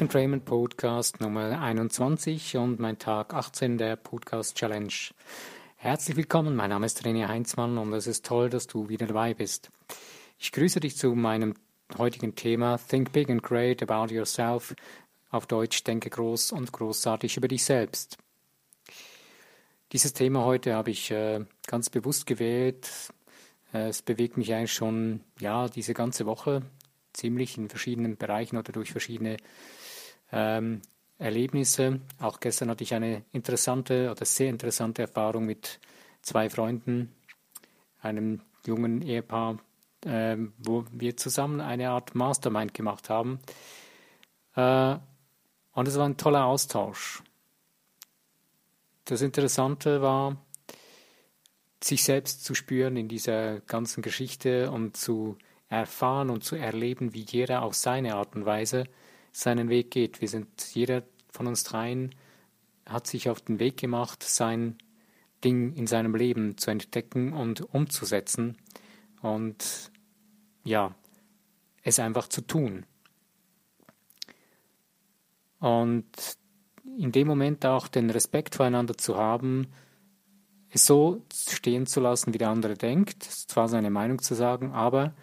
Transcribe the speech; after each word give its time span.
Life 0.00 0.14
and 0.14 0.44
Podcast 0.44 1.20
Nummer 1.20 1.60
21 1.60 2.56
und 2.56 2.78
mein 2.78 3.00
Tag 3.00 3.34
18 3.34 3.78
der 3.78 3.96
Podcast 3.96 4.54
Challenge. 4.56 4.92
Herzlich 5.74 6.16
willkommen, 6.16 6.54
mein 6.54 6.70
Name 6.70 6.86
ist 6.86 7.04
René 7.04 7.26
Heinzmann 7.26 7.78
und 7.78 7.92
es 7.92 8.06
ist 8.06 8.24
toll, 8.24 8.48
dass 8.48 8.68
du 8.68 8.88
wieder 8.88 9.08
dabei 9.08 9.34
bist. 9.34 9.70
Ich 10.38 10.52
grüße 10.52 10.78
dich 10.78 10.96
zu 10.96 11.16
meinem 11.16 11.54
heutigen 11.96 12.36
Thema 12.36 12.78
Think 12.78 13.10
Big 13.10 13.28
and 13.28 13.42
Great 13.42 13.82
About 13.82 14.14
Yourself. 14.14 14.72
Auf 15.30 15.46
Deutsch 15.46 15.82
Denke 15.82 16.10
groß 16.10 16.52
und 16.52 16.70
großartig 16.70 17.36
über 17.36 17.48
dich 17.48 17.64
selbst. 17.64 18.18
Dieses 19.90 20.12
Thema 20.12 20.44
heute 20.44 20.74
habe 20.74 20.92
ich 20.92 21.10
äh, 21.10 21.44
ganz 21.66 21.90
bewusst 21.90 22.24
gewählt. 22.26 22.88
Äh, 23.74 23.88
es 23.88 24.02
bewegt 24.02 24.36
mich 24.36 24.54
eigentlich 24.54 24.72
schon, 24.72 25.24
ja, 25.40 25.68
diese 25.68 25.92
ganze 25.92 26.24
Woche 26.24 26.62
ziemlich 27.18 27.58
in 27.58 27.68
verschiedenen 27.68 28.16
Bereichen 28.16 28.56
oder 28.56 28.72
durch 28.72 28.92
verschiedene 28.92 29.36
ähm, 30.32 30.80
Erlebnisse. 31.18 32.00
Auch 32.20 32.40
gestern 32.40 32.70
hatte 32.70 32.84
ich 32.84 32.94
eine 32.94 33.24
interessante 33.32 34.10
oder 34.10 34.24
sehr 34.24 34.48
interessante 34.48 35.02
Erfahrung 35.02 35.44
mit 35.44 35.80
zwei 36.22 36.48
Freunden, 36.48 37.12
einem 38.00 38.40
jungen 38.66 39.02
Ehepaar, 39.02 39.58
äh, 40.04 40.36
wo 40.58 40.84
wir 40.92 41.16
zusammen 41.16 41.60
eine 41.60 41.90
Art 41.90 42.14
Mastermind 42.14 42.72
gemacht 42.72 43.10
haben. 43.10 43.40
Äh, 44.54 44.96
und 45.72 45.88
es 45.88 45.96
war 45.96 46.06
ein 46.08 46.16
toller 46.16 46.44
Austausch. 46.44 47.22
Das 49.04 49.22
Interessante 49.22 50.02
war, 50.02 50.36
sich 51.82 52.04
selbst 52.04 52.44
zu 52.44 52.54
spüren 52.54 52.96
in 52.96 53.08
dieser 53.08 53.60
ganzen 53.60 54.02
Geschichte 54.02 54.70
und 54.70 54.96
zu 54.96 55.36
erfahren 55.68 56.30
und 56.30 56.44
zu 56.44 56.56
erleben, 56.56 57.14
wie 57.14 57.26
jeder 57.28 57.62
auf 57.62 57.74
seine 57.74 58.14
Art 58.14 58.34
und 58.34 58.46
Weise 58.46 58.84
seinen 59.32 59.68
Weg 59.68 59.90
geht. 59.90 60.20
Wir 60.20 60.28
sind, 60.28 60.48
jeder 60.74 61.02
von 61.30 61.46
uns 61.46 61.64
dreien 61.64 62.14
hat 62.86 63.06
sich 63.06 63.28
auf 63.28 63.40
den 63.40 63.58
Weg 63.58 63.76
gemacht, 63.76 64.22
sein 64.22 64.78
Ding 65.44 65.74
in 65.74 65.86
seinem 65.86 66.14
Leben 66.14 66.56
zu 66.56 66.70
entdecken 66.70 67.32
und 67.32 67.74
umzusetzen 67.74 68.56
und 69.22 69.92
ja, 70.64 70.94
es 71.82 71.98
einfach 71.98 72.28
zu 72.28 72.40
tun. 72.40 72.84
Und 75.60 76.06
in 76.96 77.12
dem 77.12 77.26
Moment 77.26 77.64
auch 77.66 77.88
den 77.88 78.10
Respekt 78.10 78.54
voreinander 78.54 78.96
zu 78.96 79.16
haben, 79.16 79.68
es 80.70 80.84
so 80.84 81.22
stehen 81.32 81.86
zu 81.86 82.00
lassen, 82.00 82.34
wie 82.34 82.38
der 82.38 82.50
andere 82.50 82.74
denkt, 82.74 83.22
zwar 83.22 83.68
seine 83.68 83.90
Meinung 83.90 84.20
zu 84.20 84.34
sagen, 84.34 84.72
aber 84.72 85.14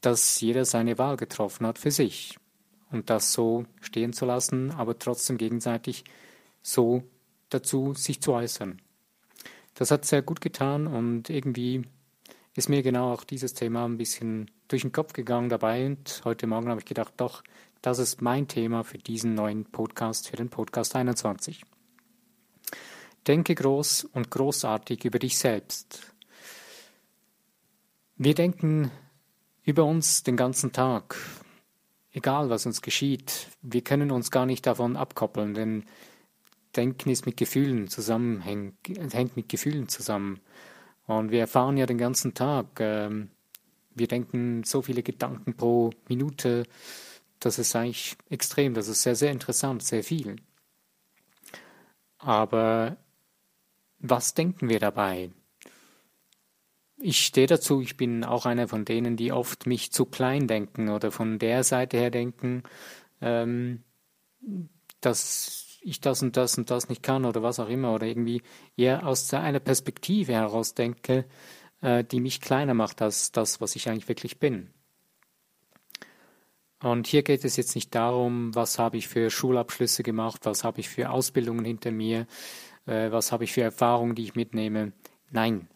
dass 0.00 0.40
jeder 0.40 0.64
seine 0.64 0.98
Wahl 0.98 1.16
getroffen 1.16 1.66
hat 1.66 1.78
für 1.78 1.90
sich 1.90 2.38
und 2.90 3.10
das 3.10 3.32
so 3.32 3.64
stehen 3.80 4.12
zu 4.12 4.24
lassen, 4.24 4.70
aber 4.72 4.98
trotzdem 4.98 5.38
gegenseitig 5.38 6.04
so 6.62 7.02
dazu 7.48 7.94
sich 7.94 8.20
zu 8.20 8.32
äußern. 8.32 8.80
Das 9.74 9.90
hat 9.90 10.04
sehr 10.04 10.22
gut 10.22 10.40
getan 10.40 10.86
und 10.86 11.30
irgendwie 11.30 11.82
ist 12.56 12.68
mir 12.68 12.82
genau 12.82 13.12
auch 13.12 13.24
dieses 13.24 13.54
Thema 13.54 13.84
ein 13.84 13.96
bisschen 13.96 14.50
durch 14.68 14.82
den 14.82 14.92
Kopf 14.92 15.12
gegangen 15.12 15.48
dabei 15.48 15.86
und 15.86 16.22
heute 16.24 16.46
Morgen 16.46 16.68
habe 16.68 16.80
ich 16.80 16.86
gedacht, 16.86 17.14
doch, 17.16 17.42
das 17.82 17.98
ist 17.98 18.20
mein 18.20 18.48
Thema 18.48 18.84
für 18.84 18.98
diesen 18.98 19.34
neuen 19.34 19.64
Podcast, 19.64 20.28
für 20.28 20.36
den 20.36 20.50
Podcast 20.50 20.94
21. 20.96 21.62
Denke 23.26 23.54
groß 23.54 24.04
und 24.04 24.30
großartig 24.30 25.04
über 25.04 25.18
dich 25.18 25.38
selbst. 25.38 26.12
Wir 28.16 28.34
denken 28.34 28.90
über 29.70 29.84
uns 29.84 30.22
den 30.22 30.36
ganzen 30.36 30.72
Tag. 30.72 31.16
Egal, 32.12 32.50
was 32.50 32.66
uns 32.66 32.82
geschieht, 32.82 33.48
wir 33.62 33.82
können 33.82 34.10
uns 34.10 34.30
gar 34.30 34.44
nicht 34.44 34.66
davon 34.66 34.96
abkoppeln, 34.96 35.54
denn 35.54 35.84
Denken 36.76 37.10
ist 37.10 37.26
mit 37.26 37.36
Gefühlen 37.36 37.88
zusammenhängt, 37.88 38.76
hängt 39.12 39.36
mit 39.36 39.48
Gefühlen 39.48 39.88
zusammen. 39.88 40.40
Und 41.06 41.30
wir 41.30 41.40
erfahren 41.40 41.76
ja 41.76 41.86
den 41.86 41.98
ganzen 41.98 42.34
Tag, 42.34 42.66
ähm, 42.78 43.30
wir 43.94 44.06
denken 44.06 44.62
so 44.64 44.82
viele 44.82 45.02
Gedanken 45.02 45.54
pro 45.56 45.90
Minute, 46.08 46.64
das 47.40 47.58
ist 47.58 47.74
eigentlich 47.74 48.16
extrem, 48.28 48.74
das 48.74 48.86
ist 48.88 49.02
sehr, 49.02 49.16
sehr 49.16 49.32
interessant, 49.32 49.82
sehr 49.82 50.04
viel. 50.04 50.36
Aber 52.18 52.96
was 53.98 54.34
denken 54.34 54.68
wir 54.68 54.78
dabei? 54.78 55.30
Ich 57.02 57.24
stehe 57.24 57.46
dazu, 57.46 57.80
ich 57.80 57.96
bin 57.96 58.24
auch 58.24 58.44
einer 58.44 58.68
von 58.68 58.84
denen, 58.84 59.16
die 59.16 59.32
oft 59.32 59.66
mich 59.66 59.90
zu 59.90 60.04
klein 60.04 60.46
denken 60.46 60.90
oder 60.90 61.10
von 61.10 61.38
der 61.38 61.64
Seite 61.64 61.96
her 61.96 62.10
denken, 62.10 62.62
ähm, 63.22 63.82
dass 65.00 65.78
ich 65.80 66.00
das 66.00 66.22
und 66.22 66.36
das 66.36 66.58
und 66.58 66.70
das 66.70 66.90
nicht 66.90 67.02
kann 67.02 67.24
oder 67.24 67.42
was 67.42 67.58
auch 67.58 67.68
immer 67.68 67.94
oder 67.94 68.06
irgendwie 68.06 68.42
eher 68.76 69.06
aus 69.06 69.32
einer 69.32 69.60
Perspektive 69.60 70.34
heraus 70.34 70.74
denke, 70.74 71.24
äh, 71.80 72.04
die 72.04 72.20
mich 72.20 72.40
kleiner 72.40 72.74
macht 72.74 73.00
als 73.00 73.32
das, 73.32 73.62
was 73.62 73.76
ich 73.76 73.88
eigentlich 73.88 74.08
wirklich 74.08 74.38
bin. 74.38 74.70
Und 76.82 77.06
hier 77.06 77.22
geht 77.22 77.44
es 77.44 77.56
jetzt 77.56 77.74
nicht 77.74 77.94
darum, 77.94 78.54
was 78.54 78.78
habe 78.78 78.96
ich 78.96 79.08
für 79.08 79.30
Schulabschlüsse 79.30 80.02
gemacht, 80.02 80.40
was 80.44 80.64
habe 80.64 80.80
ich 80.80 80.88
für 80.88 81.10
Ausbildungen 81.10 81.64
hinter 81.64 81.90
mir, 81.92 82.26
äh, 82.86 83.10
was 83.10 83.32
habe 83.32 83.44
ich 83.44 83.52
für 83.52 83.62
Erfahrungen, 83.62 84.14
die 84.14 84.24
ich 84.24 84.34
mitnehme. 84.34 84.92
Nein, 85.30 85.68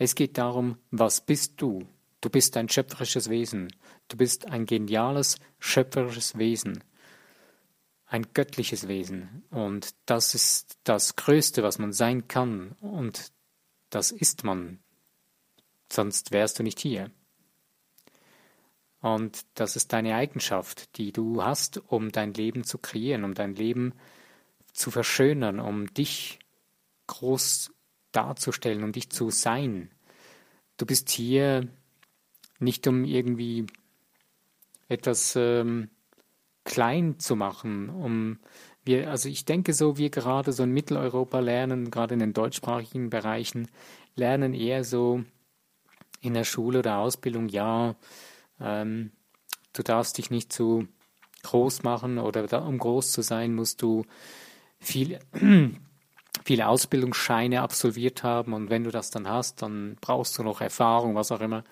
es 0.00 0.14
geht 0.14 0.38
darum, 0.38 0.78
was 0.90 1.20
bist 1.20 1.60
du? 1.60 1.86
Du 2.22 2.30
bist 2.30 2.56
ein 2.56 2.70
schöpferisches 2.70 3.28
Wesen. 3.28 3.70
Du 4.08 4.16
bist 4.16 4.46
ein 4.46 4.64
geniales, 4.64 5.36
schöpferisches 5.58 6.38
Wesen. 6.38 6.82
Ein 8.06 8.26
göttliches 8.32 8.88
Wesen. 8.88 9.44
Und 9.50 9.94
das 10.06 10.34
ist 10.34 10.78
das 10.84 11.16
Größte, 11.16 11.62
was 11.62 11.78
man 11.78 11.92
sein 11.92 12.28
kann. 12.28 12.72
Und 12.80 13.30
das 13.90 14.10
ist 14.10 14.42
man. 14.42 14.78
Sonst 15.92 16.32
wärst 16.32 16.58
du 16.58 16.62
nicht 16.62 16.80
hier. 16.80 17.10
Und 19.02 19.44
das 19.54 19.76
ist 19.76 19.92
deine 19.92 20.14
Eigenschaft, 20.14 20.96
die 20.96 21.12
du 21.12 21.44
hast, 21.44 21.76
um 21.76 22.10
dein 22.10 22.32
Leben 22.32 22.64
zu 22.64 22.78
kreieren, 22.78 23.22
um 23.22 23.34
dein 23.34 23.54
Leben 23.54 23.92
zu 24.72 24.90
verschönern, 24.90 25.60
um 25.60 25.92
dich 25.92 26.38
groß 27.06 27.70
darzustellen 28.12 28.84
und 28.84 28.96
dich 28.96 29.10
zu 29.10 29.30
sein. 29.30 29.90
Du 30.76 30.86
bist 30.86 31.10
hier 31.10 31.68
nicht 32.58 32.86
um 32.86 33.04
irgendwie 33.04 33.66
etwas 34.88 35.34
ähm, 35.36 35.88
klein 36.64 37.18
zu 37.18 37.36
machen, 37.36 37.88
um 37.88 38.38
wir, 38.84 39.10
also 39.10 39.28
ich 39.28 39.44
denke 39.44 39.72
so, 39.72 39.98
wir 39.98 40.10
gerade 40.10 40.52
so 40.52 40.62
in 40.62 40.72
Mitteleuropa 40.72 41.40
lernen, 41.40 41.90
gerade 41.90 42.14
in 42.14 42.20
den 42.20 42.32
deutschsprachigen 42.32 43.10
Bereichen, 43.10 43.68
lernen 44.14 44.54
eher 44.54 44.84
so 44.84 45.22
in 46.20 46.34
der 46.34 46.44
Schule 46.44 46.80
oder 46.80 46.98
Ausbildung, 46.98 47.48
ja, 47.48 47.94
ähm, 48.60 49.12
du 49.72 49.82
darfst 49.82 50.18
dich 50.18 50.30
nicht 50.30 50.52
zu 50.52 50.86
groß 51.42 51.82
machen 51.82 52.18
oder 52.18 52.46
da, 52.46 52.58
um 52.58 52.78
groß 52.78 53.12
zu 53.12 53.22
sein, 53.22 53.54
musst 53.54 53.82
du 53.82 54.04
viel 54.78 55.18
viele 56.44 56.68
Ausbildungsscheine 56.68 57.62
absolviert 57.62 58.22
haben 58.22 58.52
und 58.52 58.70
wenn 58.70 58.84
du 58.84 58.90
das 58.90 59.10
dann 59.10 59.28
hast, 59.28 59.62
dann 59.62 59.96
brauchst 60.00 60.38
du 60.38 60.42
noch 60.42 60.60
Erfahrung, 60.60 61.14
was 61.14 61.32
auch 61.32 61.40
immer. 61.40 61.64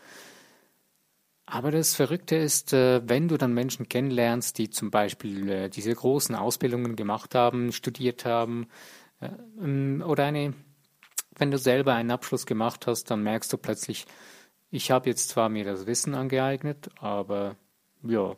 Aber 1.46 1.70
das 1.70 1.94
Verrückte 1.94 2.36
ist, 2.36 2.74
äh, 2.74 3.00
wenn 3.08 3.28
du 3.28 3.38
dann 3.38 3.54
Menschen 3.54 3.88
kennenlernst, 3.88 4.58
die 4.58 4.68
zum 4.68 4.90
Beispiel 4.90 5.48
äh, 5.48 5.68
diese 5.70 5.94
großen 5.94 6.34
Ausbildungen 6.34 6.94
gemacht 6.94 7.34
haben, 7.34 7.72
studiert 7.72 8.26
haben, 8.26 8.68
äh, 9.20 9.30
ähm, 9.58 10.04
oder 10.06 10.26
eine, 10.26 10.52
wenn 11.36 11.50
du 11.50 11.56
selber 11.56 11.94
einen 11.94 12.10
Abschluss 12.10 12.44
gemacht 12.44 12.86
hast, 12.86 13.10
dann 13.10 13.22
merkst 13.22 13.50
du 13.50 13.56
plötzlich, 13.56 14.04
ich 14.70 14.90
habe 14.90 15.08
jetzt 15.08 15.30
zwar 15.30 15.48
mir 15.48 15.64
das 15.64 15.86
Wissen 15.86 16.14
angeeignet, 16.14 16.90
aber 17.00 17.56
ja, 18.02 18.36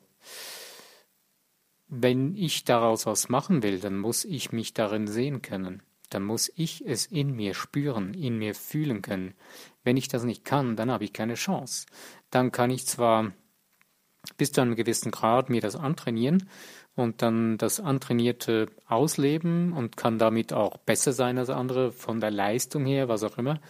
wenn 1.88 2.36
ich 2.36 2.62
daraus 2.64 3.06
was 3.06 3.28
machen 3.28 3.64
will, 3.64 3.80
dann 3.80 3.98
muss 3.98 4.24
ich 4.24 4.52
mich 4.52 4.72
darin 4.72 5.08
sehen 5.08 5.42
können 5.42 5.82
dann 6.10 6.24
muss 6.24 6.52
ich 6.54 6.84
es 6.86 7.06
in 7.06 7.34
mir 7.34 7.54
spüren, 7.54 8.14
in 8.14 8.38
mir 8.38 8.54
fühlen 8.54 9.00
können. 9.00 9.34
Wenn 9.84 9.96
ich 9.96 10.08
das 10.08 10.24
nicht 10.24 10.44
kann, 10.44 10.76
dann 10.76 10.90
habe 10.90 11.04
ich 11.04 11.12
keine 11.12 11.34
Chance. 11.34 11.86
Dann 12.30 12.52
kann 12.52 12.70
ich 12.70 12.86
zwar 12.86 13.32
bis 14.36 14.52
zu 14.52 14.60
einem 14.60 14.76
gewissen 14.76 15.10
Grad 15.10 15.48
mir 15.48 15.60
das 15.60 15.76
antrainieren 15.76 16.48
und 16.94 17.22
dann 17.22 17.56
das 17.58 17.80
Antrainierte 17.80 18.68
ausleben 18.86 19.72
und 19.72 19.96
kann 19.96 20.18
damit 20.18 20.52
auch 20.52 20.76
besser 20.78 21.12
sein 21.12 21.38
als 21.38 21.48
andere 21.48 21.92
von 21.92 22.20
der 22.20 22.30
Leistung 22.30 22.84
her, 22.84 23.08
was 23.08 23.22
auch 23.22 23.38
immer. 23.38 23.60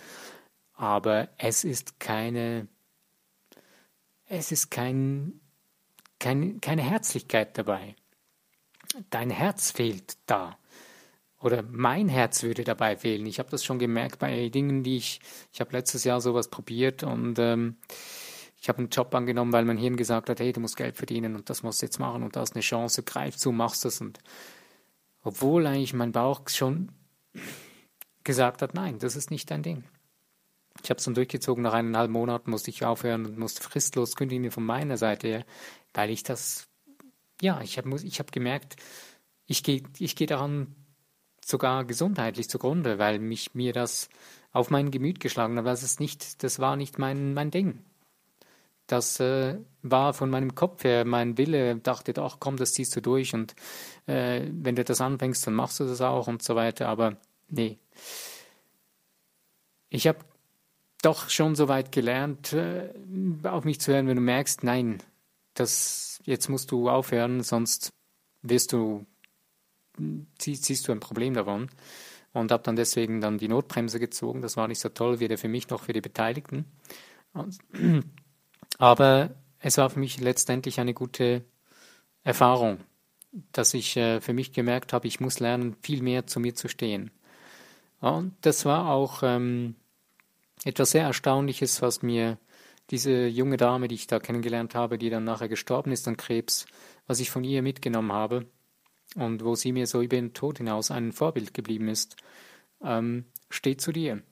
Aber 0.74 1.28
es 1.36 1.64
ist 1.64 2.00
keine, 2.00 2.66
es 4.26 4.50
ist 4.50 4.70
kein, 4.70 5.40
kein, 6.18 6.60
keine 6.60 6.82
Herzlichkeit 6.82 7.56
dabei. 7.56 7.94
Dein 9.10 9.30
Herz 9.30 9.70
fehlt 9.70 10.16
da 10.26 10.58
oder 11.40 11.62
mein 11.62 12.08
Herz 12.08 12.42
würde 12.42 12.64
dabei 12.64 12.96
fehlen. 12.96 13.26
Ich 13.26 13.38
habe 13.38 13.50
das 13.50 13.64
schon 13.64 13.78
gemerkt 13.78 14.18
bei 14.18 14.48
Dingen, 14.50 14.82
die 14.82 14.98
ich, 14.98 15.20
ich 15.52 15.60
habe 15.60 15.72
letztes 15.72 16.04
Jahr 16.04 16.20
sowas 16.20 16.48
probiert 16.48 17.02
und 17.02 17.38
ähm, 17.38 17.76
Ich 18.60 18.68
habe 18.68 18.78
einen 18.78 18.90
Job 18.90 19.14
angenommen, 19.14 19.52
weil 19.52 19.64
mein 19.64 19.78
Hirn 19.78 19.96
gesagt 19.96 20.28
hat, 20.28 20.38
hey, 20.38 20.52
du 20.52 20.60
musst 20.60 20.76
Geld 20.76 20.96
verdienen 20.96 21.34
und 21.34 21.48
das 21.48 21.62
musst 21.62 21.80
du 21.80 21.86
jetzt 21.86 21.98
machen 21.98 22.22
und 22.22 22.36
da 22.36 22.42
ist 22.42 22.54
eine 22.54 22.62
Chance, 22.62 23.02
greif 23.02 23.36
zu, 23.38 23.52
machst 23.52 23.86
das. 23.86 24.02
Und 24.02 24.18
obwohl 25.22 25.66
eigentlich 25.66 25.94
mein 25.94 26.12
Bauch 26.12 26.42
schon 26.48 26.92
gesagt 28.22 28.60
hat, 28.60 28.74
nein, 28.74 28.98
das 28.98 29.16
ist 29.16 29.30
nicht 29.30 29.50
dein 29.50 29.62
Ding. 29.62 29.84
Ich 30.82 30.90
habe 30.90 30.98
es 30.98 31.04
dann 31.04 31.14
durchgezogen, 31.14 31.62
nach 31.62 31.72
eineinhalb 31.72 32.10
Monaten 32.10 32.50
musste 32.50 32.70
ich 32.70 32.84
aufhören 32.84 33.24
und 33.26 33.38
musste 33.38 33.62
fristlos 33.62 34.14
kündigen 34.14 34.50
von 34.50 34.64
meiner 34.64 34.98
Seite 34.98 35.28
her, 35.28 35.44
weil 35.94 36.10
ich 36.10 36.22
das, 36.22 36.68
ja, 37.40 37.62
ich 37.62 37.78
habe 37.78 37.96
ich 38.02 38.18
hab 38.18 38.30
gemerkt, 38.30 38.76
ich 39.46 39.62
gehe 39.62 39.82
ich 39.98 40.16
geh 40.16 40.26
daran 40.26 40.74
sogar 41.44 41.84
gesundheitlich 41.84 42.48
zugrunde, 42.48 42.98
weil 42.98 43.18
mich 43.18 43.54
mir 43.54 43.72
das 43.72 44.08
auf 44.52 44.70
mein 44.70 44.90
Gemüt 44.90 45.20
geschlagen 45.20 45.56
hat. 45.58 45.66
Das 45.66 45.82
ist 45.82 46.00
nicht, 46.00 46.42
das 46.42 46.58
war 46.58 46.76
nicht 46.76 46.98
mein, 46.98 47.34
mein 47.34 47.50
Ding. 47.50 47.84
Das 48.86 49.20
äh, 49.20 49.56
war 49.82 50.14
von 50.14 50.30
meinem 50.30 50.56
Kopf 50.56 50.82
her 50.82 51.04
mein 51.04 51.38
Wille, 51.38 51.76
dachte, 51.76 52.12
ach 52.20 52.38
komm, 52.40 52.56
das 52.56 52.74
ziehst 52.74 52.94
du 52.96 53.00
durch 53.00 53.34
und 53.34 53.54
äh, 54.06 54.42
wenn 54.50 54.74
du 54.74 54.82
das 54.82 55.00
anfängst, 55.00 55.46
dann 55.46 55.54
machst 55.54 55.78
du 55.78 55.84
das 55.84 56.00
auch 56.00 56.26
und 56.26 56.42
so 56.42 56.56
weiter. 56.56 56.88
Aber 56.88 57.16
nee. 57.48 57.78
Ich 59.90 60.08
habe 60.08 60.18
doch 61.02 61.30
schon 61.30 61.54
so 61.54 61.68
weit 61.68 61.92
gelernt, 61.92 62.52
äh, 62.52 62.92
auf 63.44 63.64
mich 63.64 63.80
zu 63.80 63.92
hören, 63.92 64.08
wenn 64.08 64.16
du 64.16 64.22
merkst, 64.22 64.64
nein, 64.64 64.98
das, 65.54 66.20
jetzt 66.24 66.48
musst 66.48 66.70
du 66.70 66.88
aufhören, 66.88 67.42
sonst 67.42 67.92
wirst 68.42 68.72
du, 68.72 69.06
ziehst 70.38 70.86
du 70.86 70.92
ein 70.92 71.00
Problem 71.00 71.34
davon. 71.34 71.68
Und 72.32 72.52
habe 72.52 72.62
dann 72.62 72.76
deswegen 72.76 73.20
dann 73.20 73.38
die 73.38 73.48
Notbremse 73.48 73.98
gezogen. 73.98 74.40
Das 74.40 74.56
war 74.56 74.68
nicht 74.68 74.78
so 74.78 74.88
toll, 74.88 75.18
weder 75.18 75.36
für 75.36 75.48
mich 75.48 75.68
noch 75.68 75.82
für 75.82 75.92
die 75.92 76.00
Beteiligten. 76.00 76.64
Aber 78.78 79.30
es 79.58 79.78
war 79.78 79.90
für 79.90 79.98
mich 79.98 80.20
letztendlich 80.20 80.78
eine 80.78 80.94
gute 80.94 81.44
Erfahrung, 82.22 82.78
dass 83.52 83.74
ich 83.74 83.96
äh, 83.96 84.20
für 84.20 84.32
mich 84.32 84.52
gemerkt 84.52 84.92
habe, 84.92 85.08
ich 85.08 85.18
muss 85.18 85.40
lernen, 85.40 85.76
viel 85.82 86.02
mehr 86.02 86.26
zu 86.26 86.38
mir 86.38 86.54
zu 86.54 86.68
stehen. 86.68 87.10
Und 88.00 88.34
das 88.42 88.64
war 88.64 88.90
auch 88.90 89.22
ähm, 89.24 89.74
etwas 90.64 90.92
sehr 90.92 91.04
Erstaunliches, 91.04 91.82
was 91.82 92.02
mir 92.02 92.38
diese 92.90 93.26
junge 93.26 93.56
Dame, 93.56 93.88
die 93.88 93.96
ich 93.96 94.06
da 94.06 94.20
kennengelernt 94.20 94.74
habe, 94.74 94.98
die 94.98 95.10
dann 95.10 95.24
nachher 95.24 95.48
gestorben 95.48 95.92
ist 95.92 96.06
an 96.06 96.16
Krebs, 96.16 96.66
was 97.06 97.20
ich 97.20 97.30
von 97.30 97.44
ihr 97.44 97.62
mitgenommen 97.62 98.12
habe 98.12 98.46
und 99.16 99.44
wo 99.44 99.54
sie 99.54 99.72
mir 99.72 99.86
so 99.86 100.02
über 100.02 100.16
den 100.16 100.34
Tod 100.34 100.58
hinaus 100.58 100.90
ein 100.90 101.12
Vorbild 101.12 101.54
geblieben 101.54 101.88
ist, 101.88 102.16
ähm, 102.82 103.24
steh 103.48 103.76
zu 103.76 103.92
dir. 103.92 104.22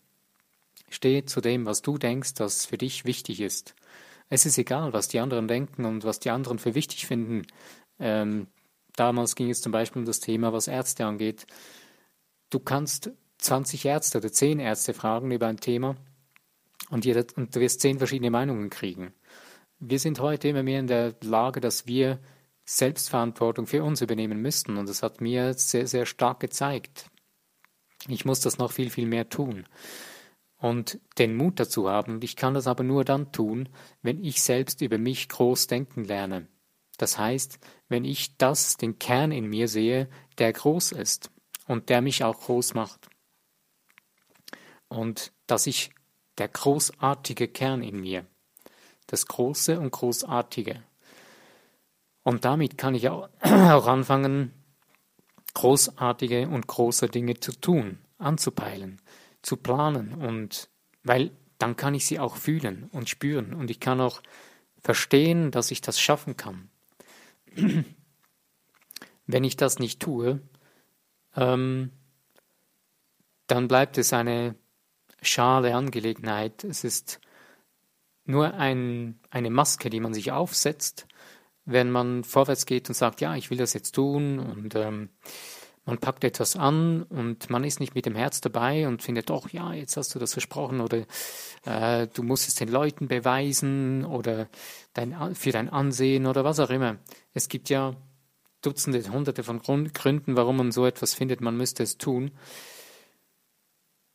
Steh 0.90 1.24
zu 1.24 1.40
dem, 1.40 1.66
was 1.66 1.82
du 1.82 1.98
denkst, 1.98 2.34
das 2.34 2.66
für 2.66 2.78
dich 2.78 3.04
wichtig 3.04 3.40
ist. 3.40 3.74
Es 4.30 4.46
ist 4.46 4.58
egal, 4.58 4.92
was 4.92 5.08
die 5.08 5.20
anderen 5.20 5.48
denken 5.48 5.84
und 5.84 6.04
was 6.04 6.20
die 6.20 6.30
anderen 6.30 6.58
für 6.58 6.74
wichtig 6.74 7.06
finden. 7.06 7.46
Ähm, 7.98 8.46
damals 8.96 9.34
ging 9.34 9.50
es 9.50 9.60
zum 9.60 9.72
Beispiel 9.72 10.00
um 10.00 10.06
das 10.06 10.20
Thema, 10.20 10.52
was 10.52 10.68
Ärzte 10.68 11.06
angeht. 11.06 11.46
Du 12.50 12.58
kannst 12.58 13.10
20 13.38 13.84
Ärzte 13.84 14.18
oder 14.18 14.32
10 14.32 14.60
Ärzte 14.60 14.94
fragen 14.94 15.30
über 15.30 15.46
ein 15.46 15.58
Thema 15.58 15.96
und, 16.90 17.04
jeder, 17.04 17.24
und 17.36 17.54
du 17.54 17.60
wirst 17.60 17.80
zehn 17.80 17.98
verschiedene 17.98 18.30
Meinungen 18.30 18.70
kriegen. 18.70 19.12
Wir 19.78 19.98
sind 19.98 20.20
heute 20.20 20.48
immer 20.48 20.62
mehr 20.62 20.80
in 20.80 20.86
der 20.86 21.14
Lage, 21.22 21.60
dass 21.60 21.86
wir 21.86 22.18
Selbstverantwortung 22.70 23.66
für 23.66 23.82
uns 23.82 24.02
übernehmen 24.02 24.42
müssten. 24.42 24.76
Und 24.76 24.90
das 24.90 25.02
hat 25.02 25.22
mir 25.22 25.54
sehr, 25.54 25.86
sehr 25.86 26.04
stark 26.04 26.38
gezeigt. 26.38 27.06
Ich 28.08 28.26
muss 28.26 28.40
das 28.40 28.58
noch 28.58 28.72
viel, 28.72 28.90
viel 28.90 29.06
mehr 29.06 29.30
tun. 29.30 29.66
Und 30.58 31.00
den 31.16 31.34
Mut 31.34 31.58
dazu 31.58 31.88
haben. 31.88 32.16
Und 32.16 32.24
ich 32.24 32.36
kann 32.36 32.52
das 32.52 32.66
aber 32.66 32.84
nur 32.84 33.06
dann 33.06 33.32
tun, 33.32 33.70
wenn 34.02 34.22
ich 34.22 34.42
selbst 34.42 34.82
über 34.82 34.98
mich 34.98 35.30
groß 35.30 35.66
denken 35.66 36.04
lerne. 36.04 36.46
Das 36.98 37.16
heißt, 37.16 37.58
wenn 37.88 38.04
ich 38.04 38.36
das, 38.36 38.76
den 38.76 38.98
Kern 38.98 39.32
in 39.32 39.46
mir 39.46 39.68
sehe, 39.68 40.10
der 40.36 40.52
groß 40.52 40.92
ist 40.92 41.30
und 41.66 41.88
der 41.88 42.02
mich 42.02 42.22
auch 42.22 42.38
groß 42.38 42.74
macht. 42.74 43.08
Und 44.88 45.32
dass 45.46 45.66
ich 45.66 45.90
der 46.36 46.48
großartige 46.48 47.48
Kern 47.48 47.82
in 47.82 47.98
mir, 48.00 48.26
das 49.06 49.24
Große 49.24 49.80
und 49.80 49.90
Großartige. 49.90 50.82
Und 52.28 52.44
damit 52.44 52.76
kann 52.76 52.94
ich 52.94 53.08
auch, 53.08 53.30
anfangen, 53.40 54.52
großartige 55.54 56.46
und 56.46 56.66
große 56.66 57.08
Dinge 57.08 57.40
zu 57.40 57.58
tun, 57.58 58.00
anzupeilen, 58.18 59.00
zu 59.40 59.56
planen 59.56 60.12
und 60.12 60.68
weil 61.04 61.30
dann 61.56 61.76
kann 61.76 61.94
ich 61.94 62.04
sie 62.04 62.18
auch 62.18 62.36
fühlen 62.36 62.90
und 62.92 63.08
spüren 63.08 63.54
und 63.54 63.70
ich 63.70 63.80
kann 63.80 64.02
auch 64.02 64.20
verstehen, 64.78 65.50
dass 65.52 65.70
ich 65.70 65.80
das 65.80 65.98
schaffen 65.98 66.36
kann. 66.36 66.68
Wenn 69.26 69.44
ich 69.44 69.56
das 69.56 69.78
nicht 69.78 69.98
tue, 69.98 70.42
ähm, 71.34 71.92
dann 73.46 73.68
bleibt 73.68 73.96
es 73.96 74.12
eine 74.12 74.54
schale 75.22 75.74
Angelegenheit. 75.74 76.62
Es 76.62 76.84
ist 76.84 77.22
nur 78.26 78.52
ein, 78.52 79.18
eine 79.30 79.48
Maske, 79.48 79.88
die 79.88 80.00
man 80.00 80.12
sich 80.12 80.30
aufsetzt, 80.30 81.07
wenn 81.68 81.90
man 81.90 82.24
vorwärts 82.24 82.66
geht 82.66 82.88
und 82.88 82.94
sagt, 82.94 83.20
ja, 83.20 83.36
ich 83.36 83.50
will 83.50 83.58
das 83.58 83.74
jetzt 83.74 83.94
tun 83.94 84.38
und 84.38 84.74
ähm, 84.74 85.10
man 85.84 85.98
packt 85.98 86.24
etwas 86.24 86.56
an 86.56 87.02
und 87.02 87.50
man 87.50 87.64
ist 87.64 87.80
nicht 87.80 87.94
mit 87.94 88.06
dem 88.06 88.14
Herz 88.14 88.40
dabei 88.40 88.86
und 88.86 89.02
findet, 89.02 89.30
doch, 89.30 89.50
ja, 89.50 89.72
jetzt 89.72 89.96
hast 89.96 90.14
du 90.14 90.18
das 90.18 90.32
versprochen 90.32 90.80
oder 90.80 91.04
äh, 91.64 92.06
du 92.08 92.22
musst 92.22 92.48
es 92.48 92.54
den 92.54 92.68
Leuten 92.68 93.08
beweisen 93.08 94.04
oder 94.04 94.48
dein, 94.94 95.34
für 95.34 95.52
dein 95.52 95.68
Ansehen 95.68 96.26
oder 96.26 96.44
was 96.44 96.58
auch 96.60 96.70
immer. 96.70 96.98
Es 97.34 97.48
gibt 97.48 97.68
ja 97.68 97.94
Dutzende, 98.60 99.02
Hunderte 99.10 99.44
von 99.44 99.62
Gründen, 99.62 100.36
warum 100.36 100.56
man 100.56 100.72
so 100.72 100.84
etwas 100.84 101.14
findet, 101.14 101.40
man 101.40 101.56
müsste 101.56 101.84
es 101.84 101.96
tun. 101.96 102.32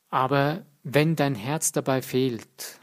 Aber 0.09 0.65
wenn 0.83 1.15
dein 1.15 1.33
Herz 1.33 1.71
dabei 1.71 2.01
fehlt, 2.01 2.79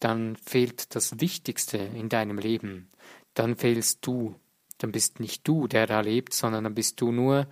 dann 0.00 0.36
fehlt 0.36 0.94
das 0.94 1.20
Wichtigste 1.20 1.78
in 1.78 2.08
deinem 2.08 2.38
Leben. 2.38 2.90
Dann 3.36 3.54
fehlst 3.54 4.04
du. 4.04 4.34
Dann 4.78 4.92
bist 4.92 5.20
nicht 5.20 5.46
du, 5.46 5.68
der 5.68 5.86
da 5.86 6.00
lebt, 6.00 6.34
sondern 6.34 6.64
dann 6.64 6.74
bist 6.74 7.00
du 7.00 7.12
nur 7.12 7.46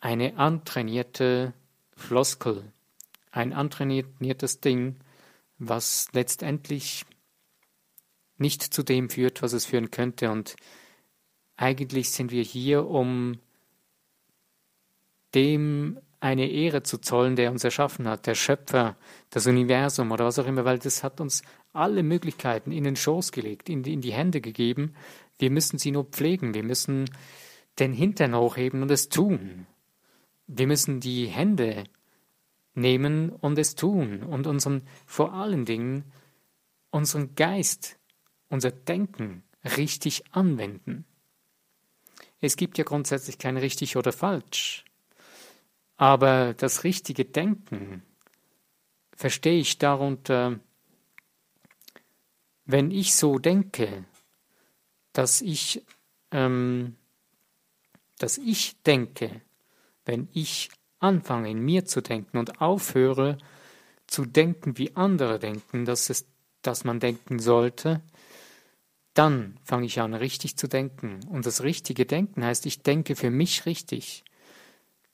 eine 0.00 0.36
antrainierte 0.36 1.54
Floskel, 1.96 2.72
ein 3.30 3.52
antrainiertes 3.52 4.60
Ding, 4.60 4.96
was 5.58 6.08
letztendlich 6.12 7.06
nicht 8.36 8.62
zu 8.62 8.82
dem 8.82 9.08
führt, 9.08 9.42
was 9.42 9.52
es 9.52 9.64
führen 9.64 9.90
könnte. 9.90 10.30
Und 10.30 10.56
eigentlich 11.56 12.10
sind 12.10 12.30
wir 12.30 12.42
hier, 12.42 12.86
um 12.86 13.38
dem 15.34 15.98
eine 16.20 16.50
Ehre 16.50 16.82
zu 16.82 16.98
zollen, 16.98 17.36
der 17.36 17.50
uns 17.50 17.62
erschaffen 17.64 18.08
hat, 18.08 18.26
der 18.26 18.34
Schöpfer, 18.34 18.96
das 19.30 19.46
Universum 19.46 20.10
oder 20.10 20.24
was 20.24 20.38
auch 20.38 20.46
immer, 20.46 20.64
weil 20.64 20.78
das 20.78 21.02
hat 21.02 21.20
uns 21.20 21.42
alle 21.76 22.02
Möglichkeiten 22.02 22.72
in 22.72 22.84
den 22.84 22.96
Schoß 22.96 23.32
gelegt, 23.32 23.68
in 23.68 23.82
die, 23.82 23.92
in 23.92 24.00
die 24.00 24.12
Hände 24.12 24.40
gegeben. 24.40 24.94
Wir 25.38 25.50
müssen 25.50 25.78
sie 25.78 25.90
nur 25.90 26.04
pflegen, 26.04 26.54
wir 26.54 26.62
müssen 26.62 27.10
den 27.78 27.92
Hintern 27.92 28.34
hochheben 28.34 28.82
und 28.82 28.90
es 28.90 29.08
tun. 29.08 29.66
Wir 30.46 30.66
müssen 30.66 31.00
die 31.00 31.26
Hände 31.26 31.84
nehmen 32.74 33.30
und 33.30 33.58
es 33.58 33.74
tun 33.74 34.22
und 34.22 34.46
unseren, 34.46 34.82
vor 35.06 35.32
allen 35.32 35.64
Dingen, 35.64 36.04
unseren 36.90 37.34
Geist, 37.34 37.98
unser 38.48 38.70
Denken 38.70 39.42
richtig 39.76 40.24
anwenden. 40.30 41.04
Es 42.40 42.56
gibt 42.56 42.78
ja 42.78 42.84
grundsätzlich 42.84 43.38
kein 43.38 43.56
richtig 43.56 43.96
oder 43.96 44.12
falsch. 44.12 44.84
Aber 45.96 46.54
das 46.54 46.84
richtige 46.84 47.24
Denken 47.24 48.02
verstehe 49.12 49.58
ich 49.58 49.78
darunter, 49.78 50.60
wenn 52.66 52.90
ich 52.90 53.14
so 53.14 53.38
denke, 53.38 54.04
dass 55.12 55.40
ich, 55.40 55.82
ähm, 56.32 56.96
dass 58.18 58.38
ich 58.38 58.82
denke, 58.82 59.40
wenn 60.04 60.28
ich 60.32 60.70
anfange 60.98 61.50
in 61.50 61.60
mir 61.60 61.84
zu 61.84 62.00
denken 62.00 62.38
und 62.38 62.60
aufhöre 62.60 63.38
zu 64.06 64.24
denken, 64.24 64.78
wie 64.78 64.94
andere 64.94 65.38
denken, 65.38 65.84
dass, 65.84 66.10
es, 66.10 66.26
dass 66.62 66.84
man 66.84 67.00
denken 67.00 67.38
sollte, 67.38 68.02
dann 69.14 69.58
fange 69.64 69.86
ich 69.86 70.00
an, 70.00 70.14
richtig 70.14 70.56
zu 70.56 70.68
denken. 70.68 71.20
Und 71.28 71.46
das 71.46 71.62
richtige 71.62 72.04
Denken 72.04 72.44
heißt, 72.44 72.66
ich 72.66 72.82
denke 72.82 73.16
für 73.16 73.30
mich 73.30 73.64
richtig. 73.64 74.24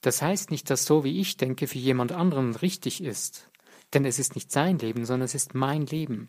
Das 0.01 0.21
heißt 0.21 0.51
nicht, 0.51 0.69
dass 0.71 0.85
so 0.85 1.05
wie 1.05 1.21
ich 1.21 1.37
denke, 1.37 1.69
für 1.69 1.79
jemand 1.79 2.11
anderen 2.11 2.57
richtig 2.57 3.03
ist. 3.03 3.49
Denn 3.95 4.05
es 4.05 4.19
ist 4.19 4.35
nicht 4.35 4.51
sein 4.51 4.79
Leben, 4.79 5.05
sondern 5.05 5.27
es 5.27 5.35
ist 5.35 5.55
mein 5.55 5.87
Leben. 5.87 6.29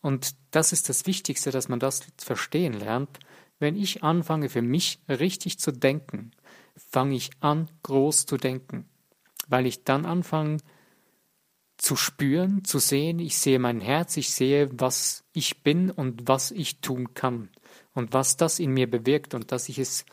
Und 0.00 0.34
das 0.50 0.72
ist 0.72 0.88
das 0.88 1.06
Wichtigste, 1.06 1.50
dass 1.50 1.68
man 1.68 1.80
das 1.80 2.02
verstehen 2.16 2.72
lernt. 2.72 3.18
Wenn 3.58 3.76
ich 3.76 4.04
anfange, 4.04 4.48
für 4.48 4.62
mich 4.62 5.00
richtig 5.08 5.58
zu 5.58 5.72
denken, 5.72 6.30
fange 6.76 7.16
ich 7.16 7.30
an, 7.40 7.70
groß 7.82 8.26
zu 8.26 8.36
denken. 8.36 8.88
Weil 9.48 9.66
ich 9.66 9.84
dann 9.84 10.06
anfange, 10.06 10.58
zu 11.78 11.94
spüren, 11.94 12.64
zu 12.64 12.80
sehen, 12.80 13.20
ich 13.20 13.38
sehe 13.38 13.58
mein 13.58 13.80
Herz, 13.80 14.16
ich 14.16 14.32
sehe, 14.32 14.68
was 14.72 15.24
ich 15.32 15.62
bin 15.62 15.90
und 15.90 16.26
was 16.26 16.50
ich 16.50 16.80
tun 16.80 17.14
kann 17.14 17.50
und 17.94 18.12
was 18.12 18.36
das 18.36 18.58
in 18.58 18.72
mir 18.72 18.90
bewirkt 18.90 19.32
und 19.34 19.52
dass 19.52 19.68
ich 19.68 19.78
es 19.78 20.04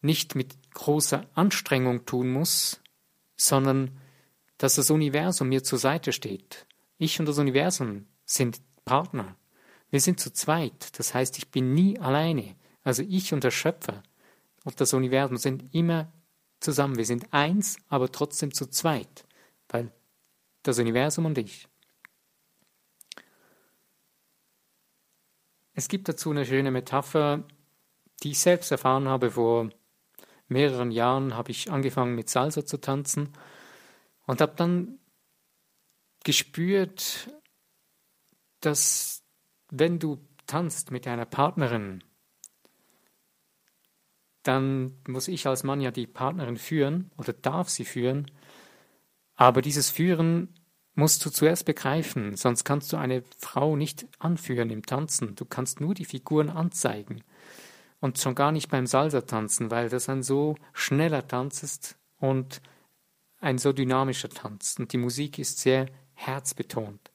nicht 0.00 0.34
mit 0.34 0.56
großer 0.72 1.26
Anstrengung 1.34 2.06
tun 2.06 2.32
muss, 2.32 2.80
sondern 3.36 3.98
dass 4.56 4.76
das 4.76 4.90
Universum 4.90 5.48
mir 5.48 5.62
zur 5.62 5.78
Seite 5.78 6.12
steht. 6.12 6.66
Ich 6.96 7.20
und 7.20 7.26
das 7.26 7.38
Universum 7.38 8.06
sind 8.24 8.60
Partner. 8.84 9.36
Wir 9.90 10.00
sind 10.00 10.20
zu 10.20 10.32
zweit. 10.32 10.98
Das 10.98 11.14
heißt, 11.14 11.38
ich 11.38 11.50
bin 11.50 11.74
nie 11.74 11.98
alleine. 11.98 12.56
Also 12.82 13.02
ich 13.02 13.32
und 13.32 13.44
der 13.44 13.50
Schöpfer 13.50 14.02
und 14.64 14.80
das 14.80 14.94
Universum 14.94 15.36
sind 15.36 15.74
immer 15.74 16.12
zusammen. 16.60 16.96
Wir 16.96 17.06
sind 17.06 17.32
eins, 17.32 17.76
aber 17.88 18.10
trotzdem 18.10 18.52
zu 18.52 18.66
zweit. 18.66 19.26
Weil 19.68 19.92
das 20.62 20.78
Universum 20.78 21.26
und 21.26 21.38
ich. 21.38 21.68
Es 25.74 25.88
gibt 25.88 26.08
dazu 26.08 26.30
eine 26.30 26.44
schöne 26.44 26.70
Metapher, 26.70 27.44
die 28.22 28.32
ich 28.32 28.38
selbst 28.38 28.70
erfahren 28.70 29.08
habe. 29.08 29.32
Vor 29.32 29.70
mehreren 30.48 30.90
Jahren 30.90 31.34
habe 31.34 31.50
ich 31.50 31.70
angefangen 31.70 32.14
mit 32.14 32.28
Salsa 32.28 32.64
zu 32.66 32.78
tanzen 32.78 33.32
und 34.26 34.40
habe 34.40 34.54
dann 34.56 34.98
gespürt, 36.24 37.28
dass 38.62 39.22
wenn 39.70 39.98
du 39.98 40.18
tanzt 40.46 40.90
mit 40.90 41.06
einer 41.06 41.24
Partnerin, 41.24 42.02
dann 44.42 44.96
muss 45.06 45.28
ich 45.28 45.46
als 45.46 45.62
Mann 45.62 45.80
ja 45.80 45.90
die 45.90 46.06
Partnerin 46.06 46.56
führen 46.56 47.10
oder 47.16 47.32
darf 47.32 47.68
sie 47.68 47.84
führen. 47.84 48.30
Aber 49.34 49.62
dieses 49.62 49.90
Führen 49.90 50.48
musst 50.94 51.24
du 51.24 51.30
zuerst 51.30 51.64
begreifen, 51.64 52.36
sonst 52.36 52.64
kannst 52.64 52.92
du 52.92 52.96
eine 52.96 53.22
Frau 53.38 53.76
nicht 53.76 54.06
anführen 54.18 54.70
im 54.70 54.84
Tanzen. 54.84 55.34
Du 55.36 55.44
kannst 55.44 55.80
nur 55.80 55.94
die 55.94 56.04
Figuren 56.04 56.50
anzeigen. 56.50 57.22
Und 58.00 58.18
schon 58.18 58.34
gar 58.34 58.50
nicht 58.50 58.68
beim 58.68 58.86
Salsa-Tanzen, 58.86 59.70
weil 59.70 59.88
das 59.88 60.08
ein 60.08 60.24
so 60.24 60.56
schneller 60.72 61.26
Tanz 61.28 61.62
ist 61.62 61.96
und 62.18 62.60
ein 63.40 63.58
so 63.58 63.72
dynamischer 63.72 64.28
Tanz. 64.28 64.76
Und 64.78 64.92
die 64.92 64.98
Musik 64.98 65.38
ist 65.38 65.60
sehr 65.60 65.86
herzbetont. 66.14 67.11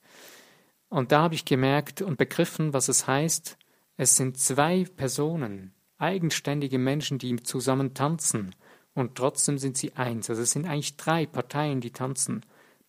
Und 0.90 1.12
da 1.12 1.24
habe 1.24 1.36
ich 1.36 1.46
gemerkt 1.46 2.02
und 2.02 2.18
begriffen, 2.18 2.74
was 2.74 2.88
es 2.88 3.08
heißt, 3.08 3.58
es 3.98 4.16
sind 4.16 4.38
zwei 4.38 4.86
Personen, 4.86 5.74
eigenständige 5.98 6.78
Menschen, 6.78 7.18
die 7.18 7.36
zusammen 7.38 7.94
tanzen 7.94 8.56
und 8.94 9.16
trotzdem 9.16 9.58
sind 9.58 9.78
sie 9.78 9.96
eins. 9.96 10.30
Also 10.30 10.42
es 10.42 10.52
sind 10.52 10.66
eigentlich 10.66 10.98
drei 10.98 11.26
Parteien, 11.26 11.82
die 11.82 11.92
tanzen, 11.92 12.46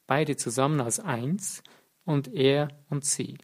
beide 0.07 0.37
zusammen 0.37 0.81
als 0.81 1.01
eins 1.01 1.63
und 2.05 2.33
er 2.33 2.69
und 2.89 3.05
sie. 3.05 3.39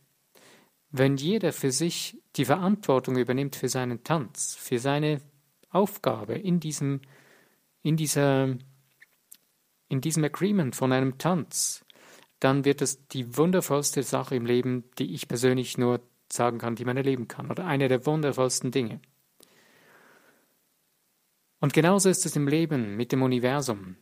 Wenn 0.90 1.16
jeder 1.16 1.52
für 1.52 1.73
sich 1.73 2.23
die 2.37 2.44
Verantwortung 2.44 3.16
übernimmt 3.16 3.56
für 3.56 3.68
seinen 3.68 4.04
Tanz, 4.04 4.54
für 4.54 4.78
seine 4.78 5.20
Aufgabe 5.70 6.34
in 6.34 6.61
diesem, 6.61 7.00
in 7.82 7.96
dieser, 7.96 8.56
in 9.88 10.00
diesem 10.00 10.25
Agreement 10.25 10.76
von 10.76 10.92
einem 10.92 11.18
Tanz, 11.18 11.83
dann 12.44 12.66
wird 12.66 12.82
es 12.82 13.08
die 13.08 13.38
wundervollste 13.38 14.02
Sache 14.02 14.36
im 14.36 14.44
Leben, 14.44 14.84
die 14.98 15.14
ich 15.14 15.28
persönlich 15.28 15.78
nur 15.78 16.00
sagen 16.30 16.58
kann, 16.58 16.76
die 16.76 16.84
man 16.84 16.98
erleben 16.98 17.26
kann, 17.26 17.50
oder 17.50 17.64
eine 17.64 17.88
der 17.88 18.04
wundervollsten 18.04 18.70
Dinge. 18.70 19.00
Und 21.58 21.72
genauso 21.72 22.10
ist 22.10 22.26
es 22.26 22.36
im 22.36 22.46
Leben 22.46 22.96
mit 22.96 23.12
dem 23.12 23.22
Universum. 23.22 23.96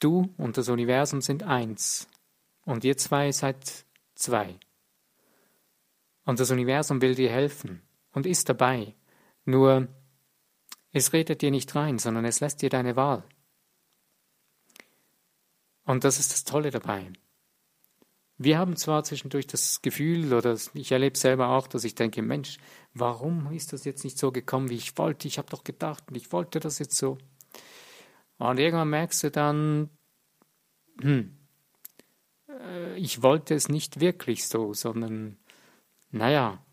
Du 0.00 0.34
und 0.36 0.56
das 0.56 0.68
Universum 0.68 1.20
sind 1.20 1.44
eins. 1.44 2.08
Und 2.64 2.82
ihr 2.82 2.96
zwei 2.96 3.30
seid 3.30 3.86
zwei. 4.16 4.58
Und 6.24 6.40
das 6.40 6.50
Universum 6.50 7.00
will 7.00 7.14
dir 7.14 7.30
helfen 7.30 7.82
und 8.10 8.26
ist 8.26 8.48
dabei. 8.48 8.96
Nur 9.44 9.86
es 10.90 11.12
redet 11.12 11.42
dir 11.42 11.52
nicht 11.52 11.72
rein, 11.76 11.98
sondern 11.98 12.24
es 12.24 12.40
lässt 12.40 12.62
dir 12.62 12.70
deine 12.70 12.96
Wahl. 12.96 13.22
Und 15.84 16.04
das 16.04 16.18
ist 16.18 16.32
das 16.32 16.44
Tolle 16.44 16.70
dabei. 16.70 17.12
Wir 18.36 18.58
haben 18.58 18.76
zwar 18.76 19.04
zwischendurch 19.04 19.46
das 19.46 19.80
Gefühl, 19.80 20.32
oder 20.34 20.58
ich 20.74 20.90
erlebe 20.90 21.16
selber 21.16 21.50
auch, 21.50 21.68
dass 21.68 21.84
ich 21.84 21.94
denke, 21.94 22.20
Mensch, 22.20 22.58
warum 22.92 23.52
ist 23.52 23.72
das 23.72 23.84
jetzt 23.84 24.02
nicht 24.02 24.18
so 24.18 24.32
gekommen, 24.32 24.70
wie 24.70 24.74
ich 24.74 24.98
wollte? 24.98 25.28
Ich 25.28 25.38
habe 25.38 25.48
doch 25.50 25.62
gedacht 25.62 26.04
und 26.08 26.16
ich 26.16 26.32
wollte 26.32 26.58
das 26.58 26.78
jetzt 26.78 26.96
so. 26.96 27.18
Und 28.38 28.58
irgendwann 28.58 28.90
merkst 28.90 29.22
du 29.22 29.30
dann, 29.30 29.90
hm, 31.00 31.36
äh, 32.48 32.96
ich 32.96 33.22
wollte 33.22 33.54
es 33.54 33.68
nicht 33.68 34.00
wirklich 34.00 34.48
so, 34.48 34.74
sondern, 34.74 35.38
naja, 36.10 36.64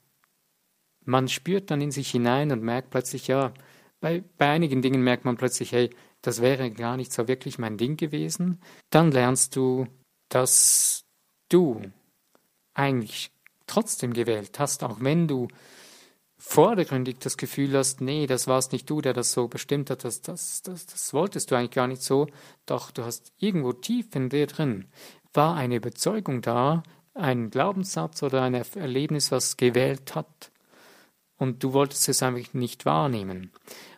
man 1.05 1.27
spürt 1.27 1.69
dann 1.69 1.81
in 1.81 1.91
sich 1.91 2.09
hinein 2.09 2.51
und 2.51 2.63
merkt 2.63 2.89
plötzlich, 2.89 3.27
ja, 3.27 3.53
bei, 3.99 4.23
bei 4.37 4.49
einigen 4.49 4.81
Dingen 4.81 5.03
merkt 5.03 5.25
man 5.25 5.37
plötzlich, 5.37 5.71
hey, 5.71 5.91
das 6.21 6.41
wäre 6.41 6.71
gar 6.71 6.97
nicht 6.97 7.11
so 7.11 7.27
wirklich 7.27 7.57
mein 7.57 7.77
Ding 7.77 7.97
gewesen. 7.97 8.61
Dann 8.89 9.11
lernst 9.11 9.55
du, 9.55 9.87
dass 10.29 11.03
du 11.49 11.81
eigentlich 12.73 13.31
trotzdem 13.67 14.13
gewählt 14.13 14.59
hast, 14.59 14.83
auch 14.83 14.97
wenn 15.01 15.27
du 15.27 15.47
vordergründig 16.37 17.19
das 17.19 17.37
Gefühl 17.37 17.77
hast, 17.77 18.01
nee, 18.01 18.25
das 18.25 18.47
war 18.47 18.57
es 18.57 18.71
nicht 18.71 18.89
du, 18.89 19.01
der 19.01 19.13
das 19.13 19.31
so 19.31 19.47
bestimmt 19.47 19.89
hat, 19.89 20.03
das, 20.03 20.21
das, 20.21 20.63
das, 20.63 20.87
das 20.87 21.13
wolltest 21.13 21.51
du 21.51 21.55
eigentlich 21.55 21.71
gar 21.71 21.87
nicht 21.87 22.01
so, 22.01 22.27
doch 22.65 22.89
du 22.91 23.05
hast 23.05 23.31
irgendwo 23.37 23.73
tief 23.73 24.15
in 24.15 24.29
dir 24.29 24.47
drin, 24.47 24.87
war 25.33 25.55
eine 25.55 25.75
Überzeugung 25.75 26.41
da, 26.41 26.83
ein 27.13 27.51
Glaubenssatz 27.51 28.23
oder 28.23 28.41
ein 28.41 28.53
Erlebnis, 28.53 29.31
was 29.31 29.57
gewählt 29.57 30.15
hat. 30.15 30.51
Und 31.37 31.63
du 31.63 31.73
wolltest 31.73 32.07
es 32.07 32.23
einfach 32.23 32.53
nicht 32.53 32.85
wahrnehmen. 32.85 33.51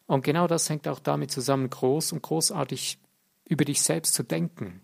Und 0.05 0.23
genau 0.23 0.47
das 0.47 0.69
hängt 0.69 0.87
auch 0.87 0.99
damit 0.99 1.31
zusammen, 1.31 1.69
groß 1.69 2.11
und 2.11 2.21
großartig 2.21 2.99
über 3.47 3.65
dich 3.65 3.81
selbst 3.81 4.13
zu 4.13 4.23
denken 4.23 4.81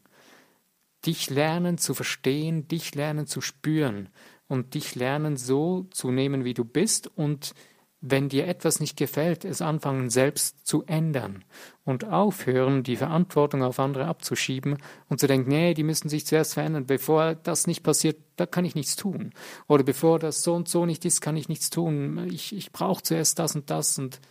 dich 1.05 1.29
lernen 1.29 1.77
zu 1.77 1.93
verstehen, 1.93 2.67
dich 2.67 2.95
lernen 2.95 3.27
zu 3.27 3.41
spüren 3.41 4.09
und 4.47 4.73
dich 4.73 4.95
lernen 4.95 5.37
so 5.37 5.87
zu 5.91 6.11
nehmen, 6.11 6.43
wie 6.43 6.53
du 6.53 6.65
bist 6.65 7.07
und 7.15 7.53
wenn 8.01 8.29
dir 8.29 8.47
etwas 8.47 8.79
nicht 8.79 8.95
gefällt, 8.95 9.43
es 9.43 9.61
anfangen 9.61 10.09
selbst 10.09 10.65
zu 10.65 10.85
ändern 10.85 11.43
und 11.83 12.05
aufhören, 12.05 12.81
die 12.81 12.95
Verantwortung 12.95 13.61
auf 13.61 13.77
andere 13.77 14.05
abzuschieben 14.05 14.77
und 15.09 15.19
zu 15.19 15.27
denken, 15.27 15.49
nee, 15.49 15.73
die 15.73 15.83
müssen 15.83 16.07
sich 16.07 16.25
zuerst 16.25 16.53
verändern, 16.53 16.85
bevor 16.85 17.35
das 17.35 17.67
nicht 17.67 17.83
passiert, 17.83 18.17
da 18.37 18.45
kann 18.45 18.63
ich 18.63 18.73
nichts 18.73 18.95
tun. 18.95 19.33
Oder 19.67 19.83
bevor 19.83 20.17
das 20.17 20.43
so 20.43 20.53
und 20.53 20.69
so 20.69 20.85
nicht 20.85 21.03
ist, 21.03 21.19
kann 21.19 21.35
ich 21.35 21.49
nichts 21.49 21.69
tun. 21.69 22.25
Ich, 22.31 22.55
ich 22.55 22.71
brauche 22.71 23.03
zuerst 23.03 23.37
das 23.37 23.53
und 23.55 23.69
das 23.69 23.99
und 23.99 24.21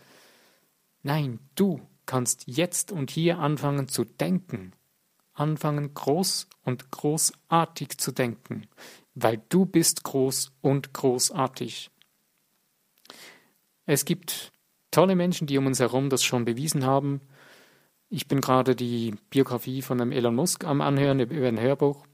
nein, 1.03 1.41
du 1.55 1.81
kannst 2.07 2.45
jetzt 2.47 2.93
und 2.93 3.11
hier 3.11 3.39
anfangen 3.39 3.89
zu 3.89 4.05
denken 4.05 4.73
anfangen, 5.39 5.95
groß 5.95 6.49
und 6.65 6.91
großartig 6.91 7.99
zu 7.99 8.13
denken, 8.13 8.67
weil 9.15 9.41
du 9.49 9.67
bist 9.67 10.03
groß 10.05 10.53
und 10.61 10.93
großartig. 10.93 11.91
Es 13.87 14.05
gibt 14.05 14.53
tolle 14.91 15.17
Menschen, 15.17 15.47
die 15.47 15.59
um 15.59 15.67
uns 15.67 15.81
herum 15.81 16.11
das 16.11 16.23
schon 16.25 16.45
bewiesen 16.45 16.85
haben. 16.85 17.21
Ich 18.11 18.27
bin 18.27 18.41
gerade 18.41 18.75
die 18.75 19.15
Biografie 19.31 19.83
von 19.83 20.01
einem 20.01 20.13
Elon 20.13 20.35
Musk 20.35 20.65
am 20.65 20.81
Anhören 20.81 21.21
über 21.21 21.49
ein 21.49 21.61
Hörbuch. 21.61 22.07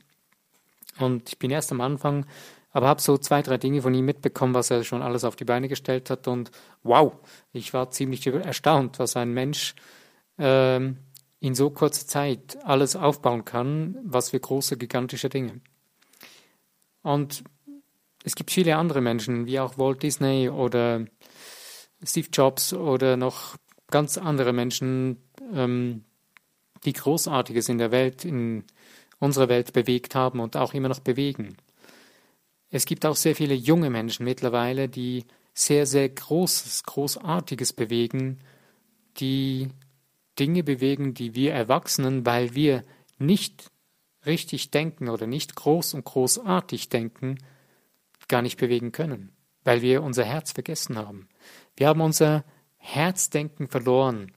Und 0.99 1.29
ich 1.29 1.39
bin 1.39 1.51
erst 1.51 1.73
am 1.73 1.81
Anfang, 1.81 2.27
aber 2.75 2.89
habe 2.89 3.01
so 3.01 3.17
zwei, 3.17 3.41
drei 3.41 3.57
Dinge 3.57 3.81
von 3.81 3.95
ihm 3.95 4.05
mitbekommen, 4.05 4.53
was 4.53 4.71
er 4.71 4.83
schon 4.83 5.01
alles 5.01 5.23
auf 5.23 5.37
die 5.37 5.45
Beine 5.45 5.69
gestellt 5.69 6.11
hat. 6.11 6.27
Und 6.27 6.51
wow, 6.83 7.13
ich 7.53 7.73
war 7.73 7.93
ziemlich 7.93 8.27
erstaunt, 8.27 8.99
was 8.99 9.17
ein 9.17 9.33
Mensch 9.33 9.77
ähm, 10.39 10.99
in 11.39 11.55
so 11.55 11.71
kurzer 11.71 12.07
Zeit 12.07 12.59
alles 12.65 12.97
aufbauen 12.97 13.45
kann, 13.45 13.97
was 14.05 14.31
für 14.31 14.41
große, 14.41 14.77
gigantische 14.77 15.29
Dinge. 15.29 15.61
Und 17.03 17.45
es 18.25 18.35
gibt 18.35 18.51
viele 18.51 18.77
andere 18.77 19.01
Menschen, 19.01 19.47
wie 19.47 19.61
auch 19.61 19.79
Walt 19.79 20.03
Disney 20.03 20.49
oder 20.49 21.05
Steve 22.03 22.29
Jobs 22.33 22.73
oder 22.73 23.17
noch 23.17 23.55
ganz 23.89 24.19
andere 24.19 24.53
Menschen, 24.53 25.23
ähm, 25.53 26.05
die 26.85 26.93
Großartiges 26.93 27.69
in 27.69 27.79
der 27.79 27.93
Welt, 27.93 28.25
in 28.25 28.65
unserer 29.21 29.49
Welt 29.49 29.73
bewegt 29.73 30.17
haben 30.17 30.41
und 30.41 30.57
auch 30.57 30.75
immer 30.75 30.89
noch 30.89 30.99
bewegen. 30.99 31.57
Es 32.75 32.87
gibt 32.87 33.07
auch 33.07 33.15
sehr 33.15 33.37
viele 33.37 33.55
junge 33.55 33.89
Menschen 33.89 34.25
mittlerweile, 34.25 34.89
die 34.89 35.27
sehr, 35.53 35.87
sehr 35.87 36.09
Großes, 36.09 36.83
Großartiges 36.83 37.73
bewegen, 37.73 38.41
die 39.19 39.69
Dinge 40.41 40.65
bewegen, 40.65 41.15
die 41.15 41.37
wir 41.37 41.53
Erwachsenen, 41.53 42.27
weil 42.27 42.57
wir 42.57 42.83
nicht 43.17 43.71
richtig 44.27 44.73
denken 44.73 45.09
oder 45.09 45.29
nicht 45.29 45.55
groß 45.55 45.95
und 45.95 46.05
großartig 46.05 46.89
denken, 46.89 47.39
gar 48.27 48.43
nicht 48.43 48.59
bewegen 48.59 48.91
können, 48.91 49.31
weil 49.63 49.81
wir 49.81 50.03
unser 50.03 50.25
Herz 50.25 50.51
vergessen 50.51 50.99
haben. 50.99 51.29
Wir 51.77 51.87
haben 51.87 52.01
unser 52.01 52.45
Herzdenken 52.79 53.69
verloren. 53.69 54.33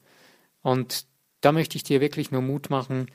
Und 0.61 1.07
da 1.41 1.51
möchte 1.51 1.75
ich 1.75 1.81
dir 1.81 2.01
wirklich 2.01 2.29
nur 2.29 2.43
Mut 2.43 2.69
machen, 2.69 3.07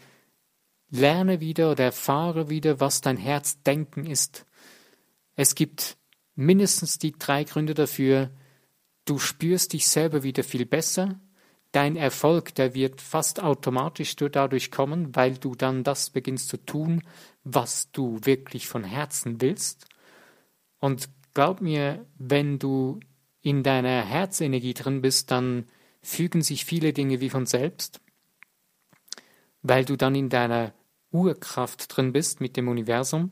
lerne 0.90 1.38
wieder 1.38 1.70
oder 1.70 1.84
erfahre 1.84 2.50
wieder, 2.50 2.80
was 2.80 3.02
dein 3.02 3.18
Herzdenken 3.18 4.04
ist. 4.04 4.46
Es 5.34 5.54
gibt 5.54 5.96
mindestens 6.34 6.98
die 6.98 7.12
drei 7.12 7.44
Gründe 7.44 7.74
dafür. 7.74 8.30
Du 9.04 9.18
spürst 9.18 9.72
dich 9.72 9.88
selber 9.88 10.22
wieder 10.22 10.44
viel 10.44 10.66
besser. 10.66 11.20
Dein 11.72 11.96
Erfolg, 11.96 12.54
der 12.54 12.74
wird 12.74 13.00
fast 13.00 13.42
automatisch 13.42 14.14
dadurch 14.16 14.70
kommen, 14.70 15.16
weil 15.16 15.38
du 15.38 15.54
dann 15.54 15.84
das 15.84 16.10
beginnst 16.10 16.48
zu 16.48 16.58
tun, 16.58 17.02
was 17.44 17.90
du 17.92 18.18
wirklich 18.22 18.68
von 18.68 18.84
Herzen 18.84 19.40
willst. 19.40 19.86
Und 20.80 21.08
glaub 21.32 21.62
mir, 21.62 22.04
wenn 22.18 22.58
du 22.58 23.00
in 23.40 23.62
deiner 23.62 24.04
Herzenergie 24.04 24.74
drin 24.74 25.00
bist, 25.00 25.30
dann 25.30 25.66
fügen 26.02 26.42
sich 26.42 26.64
viele 26.64 26.92
Dinge 26.92 27.20
wie 27.20 27.30
von 27.30 27.46
selbst, 27.46 28.00
weil 29.62 29.84
du 29.84 29.96
dann 29.96 30.14
in 30.14 30.28
deiner 30.28 30.74
Urkraft 31.10 31.96
drin 31.96 32.12
bist 32.12 32.40
mit 32.40 32.56
dem 32.56 32.68
Universum. 32.68 33.30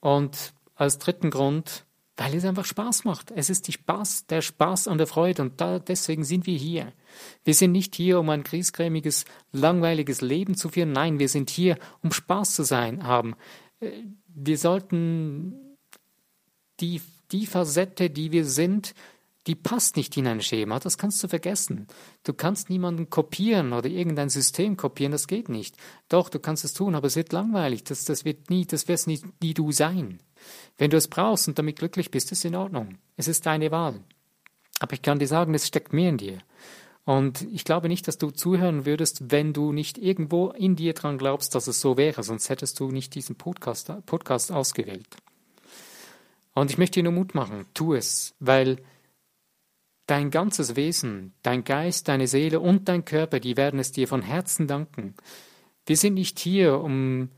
Und 0.00 0.54
als 0.74 0.98
dritten 0.98 1.30
Grund, 1.30 1.84
weil 2.20 2.34
es 2.34 2.44
einfach 2.44 2.66
Spaß 2.66 3.04
macht. 3.04 3.30
Es 3.30 3.48
ist 3.48 3.66
die 3.66 3.72
Spaß, 3.72 4.26
der 4.26 4.42
Spaß 4.42 4.88
an 4.88 4.98
der 4.98 5.06
Freude 5.06 5.40
und 5.40 5.58
da, 5.58 5.78
deswegen 5.78 6.22
sind 6.22 6.46
wir 6.46 6.56
hier. 6.56 6.92
Wir 7.44 7.54
sind 7.54 7.72
nicht 7.72 7.94
hier, 7.94 8.20
um 8.20 8.28
ein 8.28 8.42
griesgrämiges, 8.42 9.24
langweiliges 9.52 10.20
Leben 10.20 10.54
zu 10.54 10.68
führen. 10.68 10.92
Nein, 10.92 11.18
wir 11.18 11.30
sind 11.30 11.48
hier, 11.48 11.78
um 12.02 12.12
Spaß 12.12 12.54
zu 12.54 12.62
sein 12.62 13.04
haben. 13.04 13.36
Äh, 13.80 13.90
wir 14.26 14.58
sollten 14.58 15.54
die, 16.80 17.00
die 17.32 17.46
Facette, 17.46 18.10
die 18.10 18.32
wir 18.32 18.44
sind, 18.44 18.94
die 19.46 19.54
passt 19.54 19.96
nicht 19.96 20.16
in 20.16 20.26
ein 20.26 20.42
Schema, 20.42 20.78
das 20.78 20.98
kannst 20.98 21.22
du 21.22 21.28
vergessen. 21.28 21.86
Du 22.24 22.34
kannst 22.34 22.68
niemanden 22.68 23.08
kopieren 23.08 23.72
oder 23.72 23.88
irgendein 23.88 24.28
System 24.28 24.76
kopieren, 24.76 25.12
das 25.12 25.26
geht 25.26 25.48
nicht. 25.48 25.76
Doch, 26.08 26.28
du 26.28 26.38
kannst 26.38 26.64
es 26.64 26.74
tun, 26.74 26.94
aber 26.94 27.06
es 27.06 27.16
wird 27.16 27.32
langweilig, 27.32 27.84
das, 27.84 28.04
das 28.04 28.24
wird 28.24 28.50
nie, 28.50 28.66
das 28.66 28.86
wird 28.86 29.06
nie, 29.06 29.20
nie 29.42 29.54
du 29.54 29.72
sein. 29.72 30.20
Wenn 30.76 30.90
du 30.90 30.96
es 30.96 31.08
brauchst 31.08 31.48
und 31.48 31.58
damit 31.58 31.78
glücklich 31.78 32.10
bist, 32.10 32.32
ist 32.32 32.38
es 32.38 32.44
in 32.44 32.54
Ordnung. 32.54 32.98
Es 33.16 33.28
ist 33.28 33.46
deine 33.46 33.70
Wahl. 33.70 34.00
Aber 34.78 34.92
ich 34.92 35.02
kann 35.02 35.18
dir 35.18 35.26
sagen, 35.26 35.54
es 35.54 35.66
steckt 35.66 35.92
mehr 35.92 36.10
in 36.10 36.18
dir. 36.18 36.38
Und 37.04 37.42
ich 37.52 37.64
glaube 37.64 37.88
nicht, 37.88 38.06
dass 38.08 38.18
du 38.18 38.30
zuhören 38.30 38.84
würdest, 38.84 39.30
wenn 39.30 39.52
du 39.52 39.72
nicht 39.72 39.98
irgendwo 39.98 40.50
in 40.50 40.76
dir 40.76 40.92
dran 40.92 41.18
glaubst, 41.18 41.54
dass 41.54 41.66
es 41.66 41.80
so 41.80 41.96
wäre, 41.96 42.22
sonst 42.22 42.50
hättest 42.50 42.78
du 42.78 42.90
nicht 42.90 43.14
diesen 43.14 43.36
Podcast, 43.36 43.92
Podcast 44.06 44.52
ausgewählt. 44.52 45.16
Und 46.54 46.70
ich 46.70 46.78
möchte 46.78 47.00
dir 47.00 47.04
nur 47.04 47.12
Mut 47.12 47.34
machen, 47.34 47.66
tu 47.74 47.94
es, 47.94 48.34
weil 48.38 48.76
Dein 50.10 50.32
ganzes 50.32 50.74
Wesen, 50.74 51.34
dein 51.42 51.62
Geist, 51.62 52.08
deine 52.08 52.26
Seele 52.26 52.58
und 52.58 52.88
dein 52.88 53.04
Körper, 53.04 53.38
die 53.38 53.56
werden 53.56 53.78
es 53.78 53.92
dir 53.92 54.08
von 54.08 54.22
Herzen 54.22 54.66
danken. 54.66 55.14
Wir 55.86 55.96
sind 55.96 56.14
nicht 56.14 56.40
hier, 56.40 56.80
um 56.80 57.28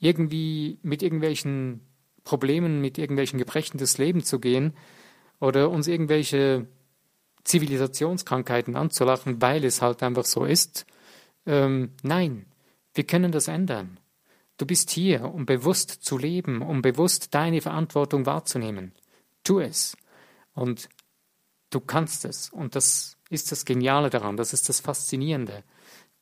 irgendwie 0.00 0.80
mit 0.82 1.04
irgendwelchen 1.04 1.82
Problemen, 2.24 2.80
mit 2.80 2.98
irgendwelchen 2.98 3.38
Gebrechen 3.38 3.78
des 3.78 3.98
Lebens 3.98 4.26
zu 4.26 4.40
gehen 4.40 4.72
oder 5.38 5.70
uns 5.70 5.86
irgendwelche 5.86 6.66
Zivilisationskrankheiten 7.44 8.74
anzulachen, 8.74 9.40
weil 9.40 9.64
es 9.64 9.80
halt 9.80 10.02
einfach 10.02 10.24
so 10.24 10.44
ist. 10.44 10.84
Ähm, 11.46 11.92
nein, 12.02 12.46
wir 12.92 13.04
können 13.04 13.30
das 13.30 13.46
ändern. 13.46 14.00
Du 14.56 14.66
bist 14.66 14.90
hier, 14.90 15.32
um 15.32 15.46
bewusst 15.46 16.02
zu 16.02 16.18
leben, 16.18 16.60
um 16.60 16.82
bewusst 16.82 17.36
deine 17.36 17.60
Verantwortung 17.60 18.26
wahrzunehmen. 18.26 18.90
Tu 19.44 19.60
es. 19.60 19.96
Und 20.54 20.88
Du 21.76 21.82
kannst 21.82 22.24
es. 22.24 22.48
Und 22.48 22.74
das 22.74 23.18
ist 23.28 23.52
das 23.52 23.66
Geniale 23.66 24.08
daran, 24.08 24.38
das 24.38 24.54
ist 24.54 24.66
das 24.70 24.80
Faszinierende. 24.80 25.62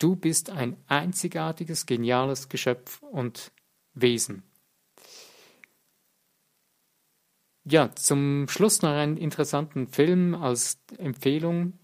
Du 0.01 0.17
bist 0.17 0.51
ein 0.51 0.77
einzigartiges, 0.89 1.87
geniales 1.87 2.49
Geschöpf 2.49 3.01
und 3.03 3.53
Wesen. 3.93 4.43
Ja, 7.63 7.95
zum 7.95 8.49
Schluss 8.49 8.83
noch 8.83 8.91
einen 8.91 9.17
interessanten 9.17 9.87
Film 9.87 10.35
als 10.35 10.81
Empfehlung. 10.99 11.75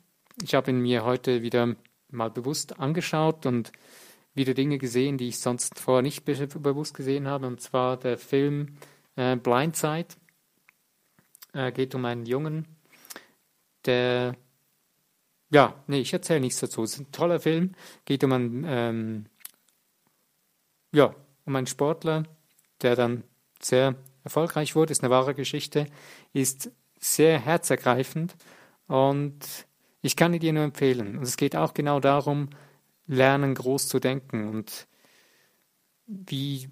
Ich 0.43 0.57
habe 0.57 0.73
ihn 0.73 0.81
mir 0.81 1.05
heute 1.05 1.43
wieder 1.43 1.77
mal 2.09 2.31
bewusst 2.31 2.81
angeschaut 2.81 3.47
und 3.47 3.71
wieder 4.35 4.55
Dinge 4.55 4.79
gesehen, 4.79 5.17
die 5.17 5.29
ich 5.29 5.39
sonst 5.39 5.79
vorher 5.79 6.03
nicht 6.03 6.25
bewusst 6.25 6.95
gesehen 6.95 7.29
habe. 7.29 7.47
Und 7.47 7.61
zwar 7.61 7.97
der 7.97 8.19
Film 8.19 8.79
äh, 9.15 9.37
Blindside. 9.37 10.09
Äh, 11.53 11.71
geht 11.71 11.95
um 11.95 12.05
einen 12.05 12.27
Jungen, 12.27 12.67
der, 13.87 14.37
ja, 15.51 15.75
nee, 15.87 16.01
ich 16.01 16.13
erzähle 16.13 16.41
nichts 16.41 16.61
dazu. 16.61 16.83
Es 16.83 16.95
ist 16.95 17.01
ein 17.01 17.13
toller 17.13 17.41
Film, 17.41 17.75
geht 18.05 18.25
um 18.25 18.33
einen, 18.33 18.65
ähm, 18.67 19.27
ja, 20.93 21.15
um 21.45 21.57
einen 21.57 21.67
Sportler, 21.67 22.25
der 22.83 22.97
dann 22.97 23.25
sehr 23.61 23.97
erfolgreich 24.25 24.77
wurde, 24.77 24.93
ist 24.93 25.03
eine 25.03 25.11
wahre 25.11 25.35
Geschichte, 25.35 25.87
ist 26.33 26.71
sehr 26.99 27.39
herzergreifend. 27.39 28.37
Und 28.87 29.67
ich 30.03 30.17
kann 30.17 30.35
ihn 30.35 30.41
dir 30.41 30.53
nur 30.53 30.65
empfehlen. 30.65 31.19
Und 31.19 31.25
es 31.25 31.37
geht 31.37 31.57
auch 31.57 31.75
genau 31.75 32.01
darum, 32.01 32.51
lernen 33.07 33.55
groß 33.55 33.89
zu 33.89 33.99
denken. 33.99 34.49
Und 34.49 34.87
wie 36.07 36.69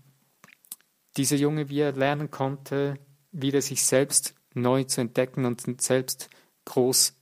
dieser 1.17 1.37
Junge, 1.37 1.69
wie 1.69 1.81
er 1.81 1.93
lernen 1.93 2.31
konnte, 2.31 2.99
wieder 3.33 3.61
sich 3.61 3.85
selbst 3.85 4.35
neu 4.55 4.85
zu 4.85 5.01
entdecken 5.01 5.45
und 5.45 5.81
selbst 5.81 6.29
groß 6.69 7.15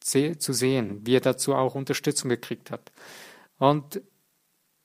zu 0.00 0.52
sehen, 0.52 1.06
wie 1.06 1.16
er 1.16 1.20
dazu 1.20 1.54
auch 1.54 1.74
Unterstützung 1.74 2.28
gekriegt 2.28 2.70
hat. 2.70 2.92
Und 3.58 4.00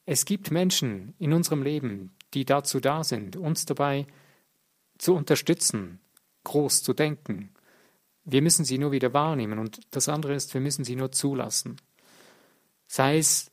es 0.06 0.26
gibt 0.26 0.52
Menschen 0.52 1.14
in 1.20 1.34
unserem 1.34 1.64
Leben, 1.64 2.12
die 2.34 2.46
dazu 2.46 2.80
da 2.80 3.04
sind, 3.04 3.36
uns 3.36 3.66
dabei 3.66 4.08
zu 4.98 5.16
unterstützen, 5.16 6.00
groß 6.44 6.84
zu 6.84 6.94
denken. 6.94 7.52
Wir 8.24 8.42
müssen 8.42 8.66
sie 8.66 8.78
nur 8.78 8.92
wieder 8.92 9.14
wahrnehmen 9.14 9.60
und 9.60 9.80
das 9.92 10.10
andere 10.10 10.36
ist, 10.36 10.54
wir 10.54 10.62
müssen 10.62 10.84
sie 10.84 10.96
nur 10.96 11.12
zulassen. 11.12 11.78
Sei 12.88 13.18
es 13.18 13.52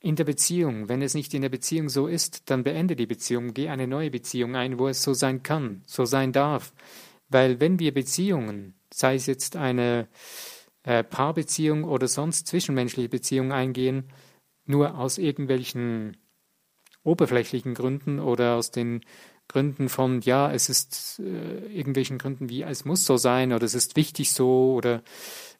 in 0.00 0.16
der 0.16 0.24
Beziehung, 0.24 0.88
wenn 0.88 1.02
es 1.02 1.14
nicht 1.14 1.32
in 1.34 1.42
der 1.42 1.48
Beziehung 1.48 1.88
so 1.88 2.06
ist, 2.06 2.50
dann 2.50 2.64
beende 2.64 2.96
die 2.96 3.06
Beziehung, 3.06 3.54
geh 3.54 3.68
eine 3.68 3.86
neue 3.86 4.10
Beziehung 4.10 4.56
ein, 4.56 4.78
wo 4.78 4.88
es 4.88 5.02
so 5.02 5.14
sein 5.14 5.42
kann, 5.42 5.82
so 5.86 6.04
sein 6.04 6.32
darf. 6.32 6.72
Weil 7.28 7.60
wenn 7.60 7.78
wir 7.78 7.94
Beziehungen 7.94 8.74
sei 8.98 9.16
es 9.16 9.26
jetzt 9.26 9.56
eine 9.56 10.08
äh, 10.82 11.02
Paarbeziehung 11.02 11.84
oder 11.84 12.08
sonst 12.08 12.46
zwischenmenschliche 12.46 13.08
Beziehung 13.08 13.52
eingehen, 13.52 14.12
nur 14.66 14.98
aus 14.98 15.18
irgendwelchen 15.18 16.16
oberflächlichen 17.02 17.74
Gründen 17.74 18.18
oder 18.18 18.56
aus 18.56 18.70
den 18.70 19.02
Gründen 19.48 19.88
von, 19.88 20.22
ja, 20.22 20.50
es 20.50 20.68
ist 20.68 21.20
äh, 21.20 21.66
irgendwelchen 21.66 22.18
Gründen 22.18 22.48
wie, 22.48 22.62
es 22.62 22.84
muss 22.84 23.04
so 23.04 23.16
sein 23.16 23.52
oder 23.52 23.64
es 23.64 23.74
ist 23.74 23.94
wichtig 23.96 24.32
so 24.32 24.74
oder 24.74 25.02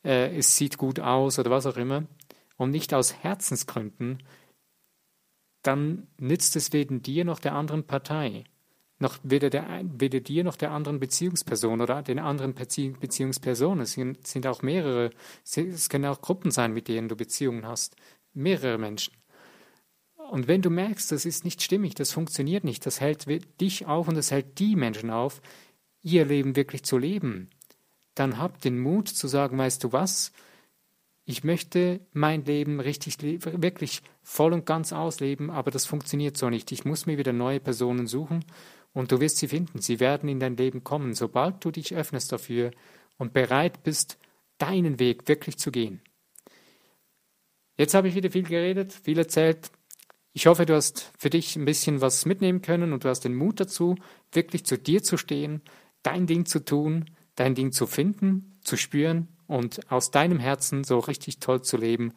äh, 0.05 0.35
es 0.37 0.57
sieht 0.57 0.79
gut 0.79 1.01
aus 1.01 1.39
oder 1.39 1.51
was 1.51 1.67
auch 1.67 1.77
immer. 1.77 2.05
Und 2.57 2.71
nicht 2.71 2.95
aus 2.95 3.15
Herzensgründen, 3.15 4.23
dann 5.63 6.07
nützt 6.19 6.57
es 6.57 6.73
weder 6.73 6.97
dir 6.99 7.25
noch 7.25 7.41
der 7.41 7.55
anderen 7.55 7.85
Partei 7.85 8.45
noch 9.05 9.19
weder, 9.23 9.51
der, 9.51 9.83
weder 9.85 10.19
dir 10.19 10.43
noch 10.43 10.57
der 10.57 10.73
anderen 10.73 10.99
Beziehungsperson 10.99 11.81
oder 11.81 12.03
den 12.03 12.19
anderen 12.19 12.55
Beziehungspersonen. 12.55 13.83
Es 13.83 13.93
sind, 13.93 14.47
auch 14.47 14.63
mehrere, 14.63 15.11
es 15.45 15.89
können 15.89 16.07
auch 16.07 16.23
Gruppen 16.23 16.51
sein, 16.51 16.73
mit 16.73 16.89
denen 16.89 17.09
du 17.09 17.15
Beziehungen 17.15 17.67
hast. 17.67 17.95
Mehrere 18.33 18.79
Menschen. 18.79 19.15
Und 20.31 20.49
wenn 20.49 20.63
du 20.63 20.71
merkst, 20.71 21.13
das 21.13 21.27
ist 21.27 21.45
nicht 21.45 21.63
stimmig, 21.63 21.95
das 21.95 22.13
funktioniert 22.13 22.65
nicht, 22.65 22.87
das 22.87 23.01
hält 23.01 23.27
dich 23.61 23.87
auf 23.87 24.09
und 24.09 24.17
das 24.17 24.31
hält 24.31 24.59
die 24.59 24.75
Menschen 24.75 25.11
auf, 25.11 25.43
ihr 26.03 26.25
Leben 26.25 26.57
wirklich 26.57 26.83
zu 26.83 26.97
leben, 26.97 27.51
dann 28.15 28.39
hab 28.39 28.61
den 28.63 28.79
Mut 28.79 29.09
zu 29.09 29.29
sagen, 29.29 29.59
weißt 29.59 29.85
du 29.85 29.93
was, 29.93 30.33
ich 31.27 31.45
möchte 31.45 32.01
mein 32.13 32.45
Leben 32.45 32.81
richtig, 32.81 33.23
wirklich 33.23 34.03
voll 34.23 34.53
und 34.53 34.67
ganz 34.67 34.93
ausleben, 34.93 35.51
aber 35.51 35.71
das 35.71 35.85
funktioniert 35.85 36.37
so 36.37 36.49
nicht. 36.51 36.73
Ich 36.73 36.85
muss 36.85 37.07
mir 37.07 37.19
wieder 37.19 37.33
neue 37.33 37.61
Personen 37.61 38.07
suchen 38.07 38.45
und 38.95 39.13
du 39.13 39.21
wirst 39.21 39.37
sie 39.37 39.49
finden. 39.49 39.83
Sie 39.83 40.01
werden 40.01 40.29
in 40.29 40.41
dein 40.41 40.57
Leben 40.57 40.83
kommen, 40.83 41.13
sobald 41.13 41.63
du 41.63 41.71
dich 41.71 41.95
öffnest 41.95 42.33
dafür 42.33 42.71
und 43.19 43.35
bereit 43.35 43.83
bist, 43.83 44.19
deinen 44.57 44.99
Weg 44.99 45.29
wirklich 45.29 45.59
zu 45.59 45.71
gehen. 45.71 46.01
Jetzt 47.77 47.95
habe 47.95 48.09
ich 48.09 48.15
wieder 48.15 48.31
viel 48.31 48.45
geredet, 48.45 48.93
viel 48.93 49.19
erzählt. 49.19 49.71
Ich 50.33 50.47
hoffe, 50.47 50.65
du 50.65 50.75
hast 50.75 51.13
für 51.19 51.31
dich 51.31 51.57
ein 51.57 51.65
bisschen 51.65 52.01
was 52.01 52.25
mitnehmen 52.25 52.63
können 52.63 52.93
und 52.93 53.05
du 53.05 53.09
hast 53.09 53.21
den 53.21 53.35
Mut 53.35 53.61
dazu, 53.61 53.97
wirklich 54.33 54.65
zu 54.65 54.79
dir 54.79 55.03
zu 55.03 55.17
stehen, 55.17 55.61
dein 56.03 56.27
Ding 56.27 56.47
zu 56.47 56.65
tun, 56.65 57.11
dein 57.35 57.55
Ding 57.55 57.73
zu 57.73 57.87
finden, 57.87 58.59
zu 58.63 58.77
spüren 58.77 59.29
und 59.47 59.91
aus 59.91 60.13
deinem 60.13 60.39
Herzen 60.39 60.85
so 60.85 60.99
richtig 61.01 61.41
toll 61.41 61.63
zu 61.63 61.77
leben. 61.77 62.15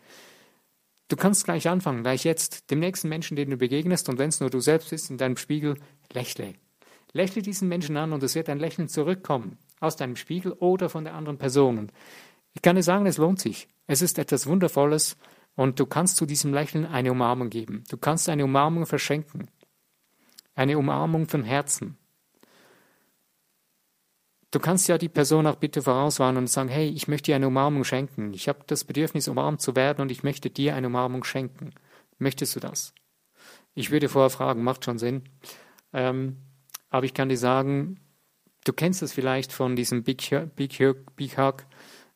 Du 1.09 1.15
kannst 1.15 1.45
gleich 1.45 1.67
anfangen, 1.69 2.03
gleich 2.03 2.23
jetzt, 2.23 2.69
dem 2.69 2.79
nächsten 2.79 3.07
Menschen, 3.09 3.35
den 3.35 3.49
du 3.49 3.57
begegnest, 3.57 4.09
und 4.09 4.19
wenn 4.19 4.29
es 4.29 4.39
nur 4.41 4.49
du 4.49 4.59
selbst 4.59 4.89
bist, 4.89 5.09
in 5.09 5.17
deinem 5.17 5.37
Spiegel, 5.37 5.79
lächle. 6.11 6.53
Lächle 7.17 7.41
diesen 7.41 7.67
Menschen 7.67 7.97
an 7.97 8.13
und 8.13 8.23
es 8.23 8.35
wird 8.35 8.47
ein 8.47 8.59
Lächeln 8.59 8.87
zurückkommen, 8.87 9.57
aus 9.79 9.97
deinem 9.97 10.15
Spiegel 10.15 10.53
oder 10.53 10.89
von 10.89 11.03
der 11.03 11.15
anderen 11.15 11.37
Person. 11.37 11.77
Und 11.77 11.91
ich 12.53 12.61
kann 12.61 12.75
dir 12.75 12.83
sagen, 12.83 13.05
es 13.05 13.17
lohnt 13.17 13.39
sich. 13.41 13.67
Es 13.87 14.01
ist 14.01 14.17
etwas 14.19 14.47
Wundervolles 14.47 15.17
Und 15.55 15.79
du 15.79 15.87
kannst 15.87 16.17
zu 16.17 16.25
diesem 16.25 16.53
Lächeln 16.53 16.85
eine 16.85 17.11
Umarmung 17.11 17.49
geben. 17.49 17.83
Du 17.89 17.97
kannst 17.97 18.29
eine 18.29 18.45
Umarmung 18.45 18.85
verschenken. 18.85 19.49
Eine 20.55 20.77
Umarmung 20.77 21.27
von 21.27 21.43
Herzen. 21.43 21.97
Du 24.51 24.59
kannst 24.59 24.87
ja 24.87 24.97
die 24.97 25.09
Person 25.09 25.45
auch 25.45 25.55
bitte 25.55 25.81
vorauswarnen 25.81 26.43
und 26.43 26.47
sagen, 26.47 26.69
hey, 26.69 26.87
ich 26.89 27.07
möchte 27.07 27.31
dir 27.31 27.35
eine 27.35 27.47
Umarmung 27.47 27.83
schenken. 27.83 28.33
Ich 28.33 28.47
habe 28.47 28.59
das 28.67 28.85
Bedürfnis, 28.85 29.27
umarmt 29.27 29.61
zu 29.61 29.75
werden 29.75 30.01
und 30.01 30.11
ich 30.11 30.23
möchte 30.23 30.49
dir 30.49 30.75
eine 30.75 30.87
Umarmung 30.87 31.23
schenken. 31.23 31.71
Möchtest 32.17 32.55
du 32.55 32.59
das? 32.59 32.93
Ich 33.73 33.91
würde 33.91 34.09
vorher 34.09 34.29
fragen, 34.29 34.63
macht 34.63 34.85
schon 34.85 34.97
Sinn. 34.99 35.23
Ähm, 35.91 36.37
aber 36.89 37.05
ich 37.05 37.13
kann 37.13 37.29
dir 37.29 37.37
sagen, 37.37 37.99
du 38.63 38.73
kennst 38.73 39.01
das 39.01 39.13
vielleicht 39.13 39.51
von 39.51 39.75
diesem 39.75 40.03
Big, 40.03 40.29
Big, 40.55 40.79
Big 41.15 41.37
Hug, 41.37 41.65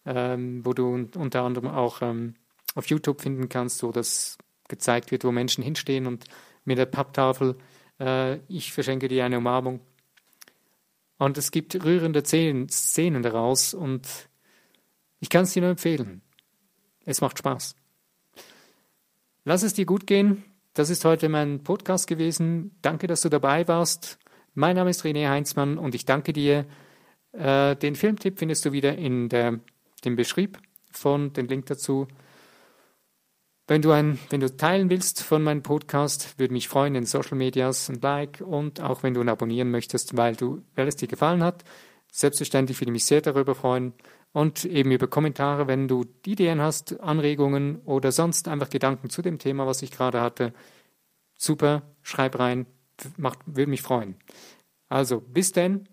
ähm, 0.05 0.65
wo 0.65 0.73
du 0.73 1.07
unter 1.15 1.43
anderem 1.43 1.69
auch 1.69 2.01
ähm, 2.01 2.35
auf 2.75 2.87
YouTube 2.87 3.21
finden 3.21 3.49
kannst, 3.49 3.83
wo 3.83 3.91
das 3.91 4.37
gezeigt 4.67 5.11
wird, 5.11 5.23
wo 5.23 5.31
Menschen 5.31 5.63
hinstehen 5.63 6.07
und 6.07 6.25
mit 6.63 6.77
der 6.77 6.85
Papptafel, 6.85 7.57
äh, 7.99 8.37
ich 8.47 8.71
verschenke 8.71 9.07
dir 9.07 9.25
eine 9.25 9.37
Umarmung. 9.37 9.81
Und 11.17 11.37
es 11.37 11.51
gibt 11.51 11.83
rührende 11.83 12.23
Szenen, 12.23 12.69
Szenen 12.69 13.21
daraus 13.21 13.73
und 13.73 14.07
ich 15.19 15.29
kann 15.29 15.43
es 15.43 15.53
dir 15.53 15.61
nur 15.61 15.71
empfehlen. 15.71 16.21
Es 17.05 17.21
macht 17.21 17.37
Spaß. 17.37 17.75
Lass 19.43 19.63
es 19.63 19.73
dir 19.73 19.85
gut 19.85 20.07
gehen. 20.07 20.43
Das 20.73 20.89
ist 20.89 21.05
heute 21.05 21.29
mein 21.29 21.63
Podcast 21.63 22.07
gewesen. 22.07 22.75
Danke, 22.81 23.07
dass 23.07 23.21
du 23.21 23.29
dabei 23.29 23.67
warst. 23.67 24.17
Mein 24.53 24.75
Name 24.75 24.89
ist 24.89 25.05
René 25.05 25.29
Heinzmann 25.29 25.77
und 25.77 25.95
ich 25.95 26.05
danke 26.05 26.33
dir. 26.33 26.65
Äh, 27.31 27.77
den 27.77 27.95
Filmtipp 27.95 28.37
findest 28.37 28.65
du 28.65 28.73
wieder 28.73 28.97
in 28.97 29.29
der, 29.29 29.59
dem 30.03 30.17
Beschrieb 30.17 30.59
von 30.91 31.31
den 31.31 31.47
Link 31.47 31.67
dazu. 31.67 32.07
Wenn 33.67 33.81
du, 33.81 33.91
ein, 33.91 34.19
wenn 34.29 34.41
du 34.41 34.53
teilen 34.53 34.89
willst 34.89 35.23
von 35.23 35.41
meinem 35.41 35.63
Podcast, 35.63 36.37
würde 36.37 36.53
mich 36.53 36.67
freuen 36.67 36.95
in 36.95 37.05
Social 37.05 37.37
Medias 37.37 37.87
ein 37.87 38.01
Like 38.01 38.41
und 38.41 38.81
auch 38.81 39.03
wenn 39.03 39.13
du 39.13 39.21
ihn 39.21 39.29
abonnieren 39.29 39.71
möchtest, 39.71 40.17
weil, 40.17 40.35
du, 40.35 40.61
weil 40.75 40.89
es 40.89 40.97
dir 40.97 41.07
gefallen 41.07 41.43
hat. 41.43 41.63
Selbstverständlich 42.11 42.77
würde 42.81 42.89
ich 42.89 42.93
mich 42.93 43.05
sehr 43.05 43.21
darüber 43.21 43.55
freuen 43.55 43.93
und 44.33 44.65
eben 44.65 44.91
über 44.91 45.07
Kommentare, 45.07 45.67
wenn 45.67 45.87
du 45.87 46.03
Ideen 46.25 46.59
hast, 46.59 46.99
Anregungen 46.99 47.79
oder 47.85 48.11
sonst 48.11 48.49
einfach 48.49 48.69
Gedanken 48.69 49.09
zu 49.09 49.21
dem 49.21 49.39
Thema, 49.39 49.65
was 49.65 49.81
ich 49.81 49.91
gerade 49.91 50.19
hatte. 50.19 50.53
Super, 51.37 51.83
schreib 52.01 52.37
rein, 52.37 52.65
macht, 53.17 53.39
würde 53.45 53.69
mich 53.69 53.81
freuen. 53.81 54.15
Also, 54.89 55.21
bis 55.21 55.51
denn. 55.51 55.87